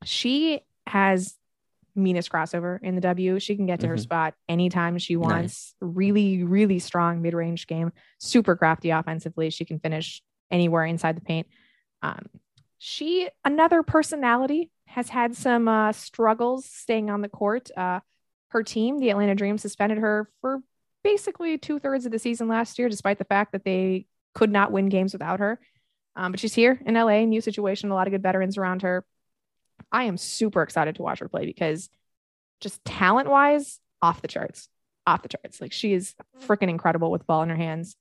[0.03, 1.35] she has
[1.95, 3.39] meanest crossover in the W.
[3.39, 3.99] She can get to her Mhm.
[4.01, 5.75] spot anytime she wants.
[5.81, 7.91] Really, really strong mid range game.
[8.19, 9.49] Super crafty offensively.
[9.49, 10.21] She can finish
[10.51, 11.47] anywhere inside the paint.
[12.01, 12.27] Um,
[12.77, 17.69] she another personality has had some uh, struggles staying on the court.
[17.75, 17.99] Uh,
[18.49, 20.61] her team, the Atlanta Dream, suspended her for
[21.03, 24.71] basically two thirds of the season last year, despite the fact that they could not
[24.71, 25.59] win games without her.
[26.15, 29.05] Um, but she's here in LA, new situation, a lot of good veterans around her.
[29.91, 31.89] I am super excited to watch her play because
[32.61, 34.69] just talent wise, off the charts,
[35.07, 35.59] off the charts.
[35.61, 37.95] Like she is freaking incredible with ball in her hands.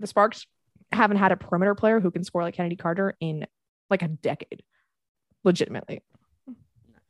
[0.00, 0.46] The Sparks
[0.90, 3.46] haven't had a perimeter player who can score like Chennedy Carter in
[3.90, 4.62] like a decade,
[5.44, 6.02] legitimately.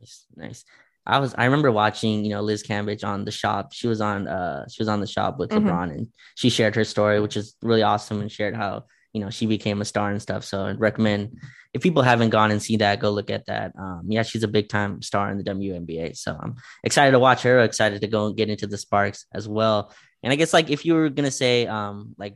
[0.01, 0.64] Nice, nice.
[1.05, 3.72] I was I remember watching, you know, Liz Cambage on the shop.
[3.72, 5.64] She was on uh she was on the shop with Mhm.
[5.64, 9.31] LeBron and she shared her story, which is really awesome and shared how, you know,
[9.31, 10.45] she became a star and stuff.
[10.45, 11.39] So I'd recommend
[11.75, 13.73] if people haven't gone and see that, go look at that.
[13.79, 16.17] Um, yeah, she's a big time star in the WNBA.
[16.17, 19.49] So I'm excited to watch her, excited to go and get into the Sparks as
[19.49, 19.93] well.
[20.23, 22.35] And I guess like if you were gonna say um like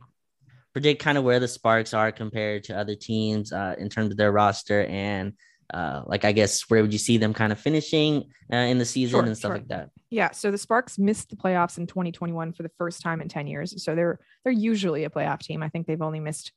[0.73, 4.17] predict kind of where the Sparks are compared to other teams uh, in terms of
[4.17, 5.33] their roster and
[5.73, 8.85] uh, like I guess where would you see them kind of finishing uh, in the
[8.85, 9.57] season Sure, and stuff sure.
[9.57, 9.89] like that?
[10.09, 13.47] Yeah, so the Sparks missed the playoffs in 2021 for the first time in 10
[13.47, 13.83] years.
[13.83, 15.61] So they're they're usually a playoff team.
[15.63, 16.53] I think they've only missed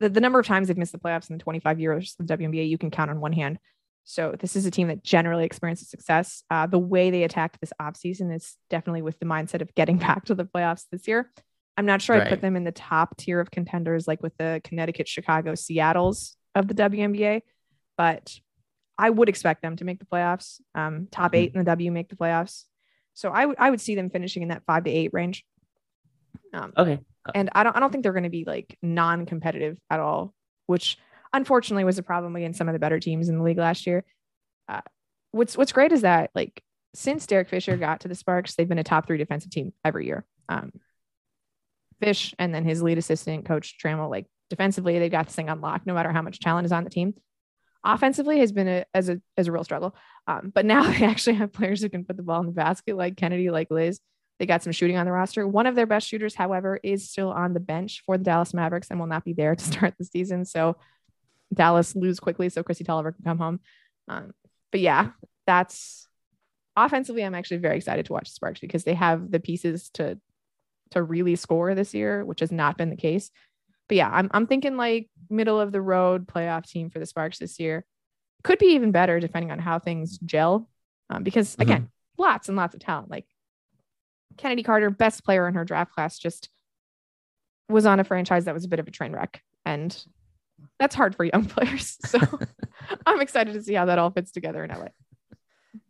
[0.00, 2.36] the, the number of times they've missed the playoffs in the 25 years of the
[2.36, 3.58] WNBA, you can count on one hand.
[4.04, 6.42] So this is a team that generally experiences success.
[6.50, 10.26] Uh, the way they attacked this offseason is definitely with the mindset of getting back
[10.26, 11.30] to the playoffs this year.
[11.76, 14.60] I'm not sure I'd put them in the top tier of contenders like with the
[14.62, 17.40] Connecticut, Chicago, Seattle's of the WNBA,
[17.96, 18.38] but
[18.96, 20.60] I would expect them to make the playoffs.
[20.74, 21.36] Um, top Mhm.
[21.36, 22.64] eight in the W make the playoffs.
[23.14, 25.44] So I would I would see them finishing in that five to eight range.
[26.52, 27.00] Um, Okay.
[27.34, 30.34] And I don't I don't think they're going to be like non-competitive at all,
[30.66, 30.98] which
[31.32, 34.04] unfortunately was a problem against some of the better teams in the league last year.
[34.68, 34.82] Uh,
[35.30, 36.62] what's what's great is that like
[36.94, 40.06] since Derek Fisher got to the Sparks, they've been a top three defensive team every
[40.06, 40.24] year.
[40.48, 40.72] Um,
[42.00, 45.86] Fish and then his lead assistant, Coach Trammell, like defensively, they've got this thing unlocked.
[45.86, 47.14] no matter how much talent is on the team.
[47.84, 49.94] Offensively has been a as a as a real struggle.
[50.26, 52.96] Um, but now they actually have players who can put the ball in the basket,
[52.96, 54.00] like Chennedy, like Liz.
[54.38, 55.46] They got some shooting on the roster.
[55.46, 58.90] One of their best shooters, however, is still on the bench for the Dallas Mavericks
[58.90, 60.44] and will not be there to start the season.
[60.44, 60.76] So
[61.52, 63.60] Dallas lose quickly so Kristi Toliver can come home.
[64.08, 64.32] Um,
[64.72, 65.10] but yeah,
[65.46, 66.08] that's
[66.76, 67.24] offensively.
[67.24, 70.18] I'm actually very excited to watch the Sparks because they have the pieces to
[70.90, 73.30] to really score this year, which has not been the case.
[73.88, 77.38] But yeah, I'm I'm thinking like middle of the road playoff team for the Sparks
[77.38, 77.84] this year.
[78.42, 80.68] Could be even better depending on how things gel.
[81.08, 83.10] Um, because again, lots and lots of talent.
[83.10, 83.26] Like
[84.38, 86.48] Chennedy Carter, best player in her draft class, just
[87.68, 89.40] was on a franchise that was a bit of a train wreck.
[89.64, 89.96] And
[90.78, 91.96] that's hard for young players.
[92.06, 92.18] So
[93.06, 94.88] I'm excited to see how that all fits together in LA.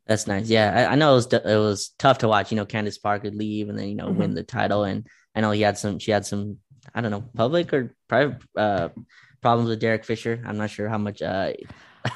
[0.07, 0.49] That's nice.
[0.49, 2.51] Yeah, I, I know it was it was tough to watch.
[2.53, 4.17] You know, Candace Parker leave and then you know Mhm.
[4.17, 5.99] win the title, and I know he had some.
[5.99, 6.59] She had some.
[6.95, 8.91] I don't know, public or private uh,
[9.41, 10.43] problems with Derek Fisher.
[10.45, 11.23] I'm not sure how much.
[11.23, 11.55] Uh,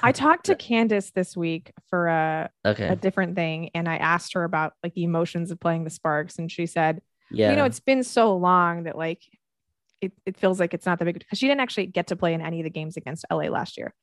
[0.02, 2.88] I talked to Candace this week for a, okay.
[2.88, 6.38] a different thing, and I asked her about like the emotions of playing the Sparks,
[6.38, 7.50] and she said, yeah.
[7.50, 9.22] you know, it's been so long that like
[10.00, 12.34] it, it feels like it's not that big because she didn't actually get to play
[12.34, 13.94] in any of the games against LA last year.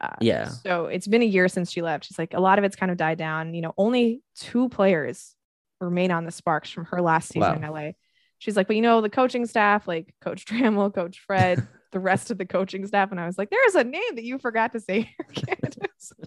[0.00, 0.48] Uh, Yeah.
[0.48, 2.04] So it's been a year since she left.
[2.04, 3.54] She's like, a lot of it's kind of died down.
[3.54, 5.34] You know, only two players
[5.80, 7.90] remain on the Sparks from her last season in LA.
[8.38, 12.30] She's like, but you know, the coaching staff, like Coach Trammell, Coach Fred, the rest
[12.30, 13.10] of the coaching staff.
[13.10, 16.12] And I was like, there's a name that you forgot to say here, Candace.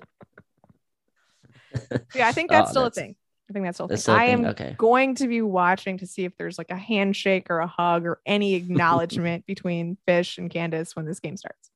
[2.15, 3.15] yeah, I think that's Oh, still that's- a thing.
[3.49, 4.13] I think that's still a That's thing.
[4.13, 4.45] still a I thing.
[4.45, 4.75] am Okay.
[4.77, 8.21] going to be watching to see if there's like a handshake or a hug or
[8.25, 11.69] any acknowledgement between Fish and Candace when this game starts.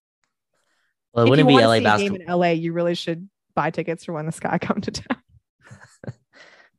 [1.13, 2.17] Well, it if wouldn't you be LA see a basketball.
[2.19, 5.17] game in LA, you really should buy tickets for when the Sky come to town.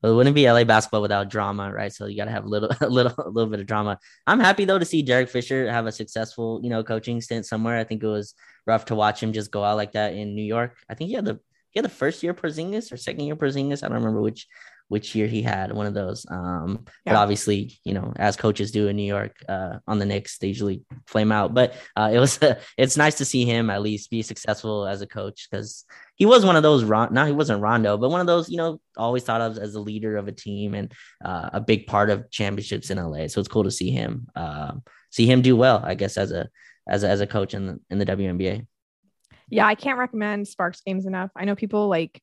[0.03, 1.93] Well, it wouldn't be LA basketball without drama, right?
[1.93, 3.99] So you got to have a little, a little, a little bit of drama.
[4.27, 7.79] I'm happy though to see Derek Fisher have a successful, you know, coaching stint somewhere.
[7.79, 8.35] I think it was
[8.67, 10.77] rough to watch him just go out like that in New York.
[10.89, 11.41] I think he had the
[11.71, 13.83] he had the first year Porzingis or second year Porzingis.
[13.83, 14.47] I don't remember which
[14.89, 16.27] which year he had one of those.
[16.31, 20.39] Um, but obviously, you know, as coaches do in New York, uh, on the Knicks,
[20.39, 21.55] they usually flame out.
[21.55, 22.39] But uh, it was
[22.79, 25.85] it's nice to see him at least be successful as a coach because
[26.17, 26.85] he was one of those.
[26.85, 28.49] Ron, no, he wasn't Rondo, but one of those.
[28.49, 30.93] You know, always thought of as a leader of a team and
[31.25, 33.27] uh, a big part of championships in LA.
[33.29, 35.83] So it's cool to see him um, see him do well.
[35.85, 36.49] I guess as a
[36.89, 38.67] as a, as a coach in the in the WNBA.
[39.49, 41.31] Yeah, I can't recommend Sparks games enough.
[41.37, 42.21] I know people like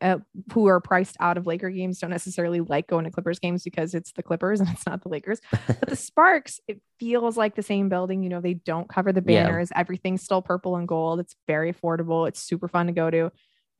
[0.00, 0.18] uh,
[0.52, 3.94] who are priced out of Laker games don't necessarily like going to Clippers games because
[3.94, 5.40] it's the Clippers and it's not the Lakers.
[5.66, 8.22] But the Sparks, it feels like the same building.
[8.22, 9.44] You know, they don't cover the Yeah.
[9.44, 9.70] banners.
[9.74, 11.20] Everything's still purple and gold.
[11.20, 12.28] It's very affordable.
[12.28, 13.32] It's super fun to go to.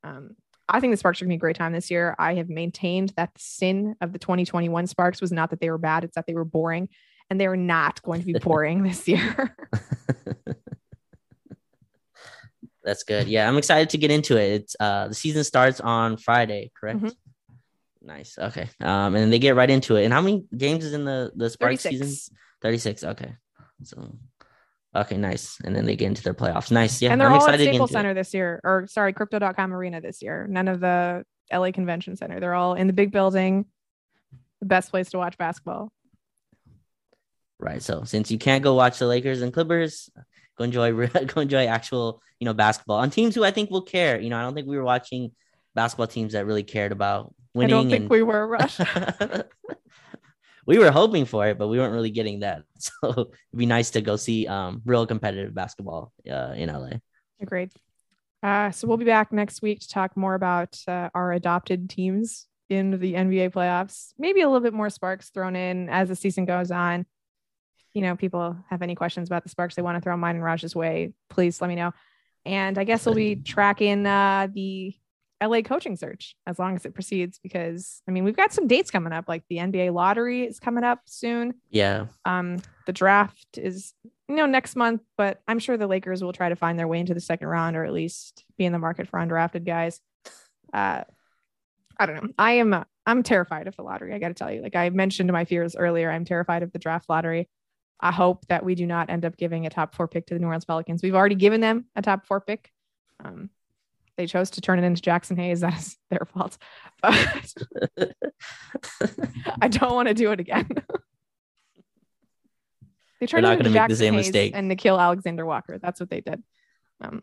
[0.02, 0.36] Um,
[0.68, 2.14] I think the Sparks are going to be a great time this year.
[2.18, 5.78] I have maintained that the sin of the 2021 Sparks was not that they were
[5.78, 6.88] bad, it's that they were boring.
[7.30, 9.56] And they're not going to be boring this year.
[12.84, 13.26] That's good.
[13.28, 14.52] Yeah, I'm excited to get into it.
[14.62, 17.00] It's uh the season starts on Friday, correct?
[17.00, 17.14] Mhm.
[18.02, 18.36] Nice.
[18.38, 18.68] Okay.
[18.80, 20.04] Um, and they get right into it.
[20.04, 22.06] And how many games is in the the Sparks season?
[22.06, 22.30] 36.
[22.60, 23.04] 36.
[23.04, 23.34] Okay.
[23.84, 24.16] So
[24.94, 25.58] okay, nice.
[25.64, 26.70] And then they get into their playoffs.
[26.70, 27.00] Nice.
[27.00, 27.12] Yeah.
[27.12, 28.02] and they're I'm all excited to get Staples into it.
[28.02, 30.46] Center this year, or sorry, Crypto.com Arena this year.
[30.48, 32.38] None of the LA Convention Center.
[32.40, 33.64] They're all in the big building.
[34.60, 35.90] The best place to watch basketball.
[37.58, 37.82] Right.
[37.82, 40.10] So since you can't go watch the Lakers and Clippers,
[40.56, 44.20] go enjoy go enjoy actual, you know, basketball on teams who I think will care.
[44.20, 45.32] You know, I don't think we were watching
[45.74, 47.74] basketball teams that really cared about winning.
[47.74, 48.78] I don't think and we were Rush.
[50.66, 52.62] we were hoping for it, but we weren't really getting that.
[52.78, 56.98] So it'd be nice to go see um, real competitive basketball uh, in LA.
[57.40, 57.72] Agreed.
[58.42, 62.46] Uh, so we'll be back next week to talk more about uh, our adopted teams
[62.68, 64.12] in the NBA playoffs.
[64.18, 67.06] Maybe a little bit more sparks thrown in as the season goes on.
[67.94, 70.44] You know, people have any questions about the sparks they want to throw mine and
[70.44, 71.92] Raj's way, please let me know.
[72.44, 74.94] And I guess we'll be tracking uh, the
[75.42, 78.90] LA coaching search as long as it proceeds because I mean we've got some dates
[78.90, 81.54] coming up like the NBA lottery is coming up soon.
[81.70, 82.06] Yeah.
[82.24, 83.94] Um the draft is
[84.28, 87.00] you know next month but I'm sure the Lakers will try to find their way
[87.00, 90.00] into the second round or at least be in the market for undrafted guys.
[90.72, 91.04] Uh
[91.98, 92.30] I don't know.
[92.38, 94.14] I am uh, I'm terrified of the lottery.
[94.14, 94.62] I got to tell you.
[94.62, 97.48] Like I mentioned my fears earlier, I'm terrified of the draft lottery.
[98.00, 100.40] I hope that we do not end up giving a top 4 pick to the
[100.40, 101.02] New Orleans Pelicans.
[101.02, 102.70] We've already given them a top 4 pick.
[103.24, 103.50] Um,
[104.16, 105.60] they chose to turn it into Jaxson Hayes.
[105.64, 106.58] That is their fault.
[107.02, 107.54] But
[109.60, 110.68] I don't want to do it again.
[113.20, 114.52] they turned not it into make the same Hayes mistake.
[114.54, 115.78] and Nickeil Alexander Walker.
[115.78, 116.42] That's what they did.
[117.00, 117.22] Um,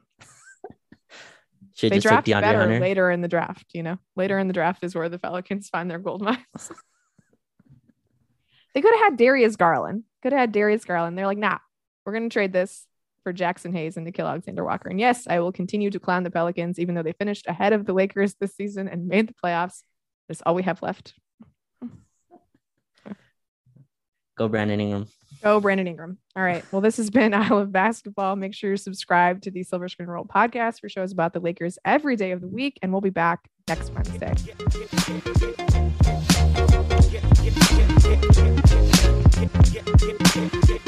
[1.79, 2.79] they just draft better Hunter.
[2.79, 3.67] later in the draft.
[3.73, 6.71] You know, later in the draft is where the Pelicans find their gold mines.
[8.73, 10.03] they could have had Darius Garland.
[10.21, 11.17] Could have had Darius Garland.
[11.17, 11.57] They're like, nah,
[12.05, 12.87] we're gonna trade this
[13.23, 14.89] for Jaxson Hayes and Nickeil Alexander Walker.
[14.89, 17.85] And yes, I will continue to clown the Pelicans, even though they finished ahead of
[17.85, 19.83] the Lakers this season and made the playoffs.
[20.27, 21.13] That's all we have left.
[24.37, 25.07] Go Brandon Ingram.
[25.43, 26.17] Go, Brandon Ingram.
[26.35, 26.63] All right.
[26.71, 28.35] Well, this has been I Love Basketball.
[28.35, 31.77] Make sure you subscribe to the Silver Screen Roll podcast for shows about the Lakers
[31.83, 32.79] every day of the week.
[32.81, 34.33] And we'll be back next Wednesday
[39.41, 39.81] yeah,
[40.35, 40.80] yeah, yeah.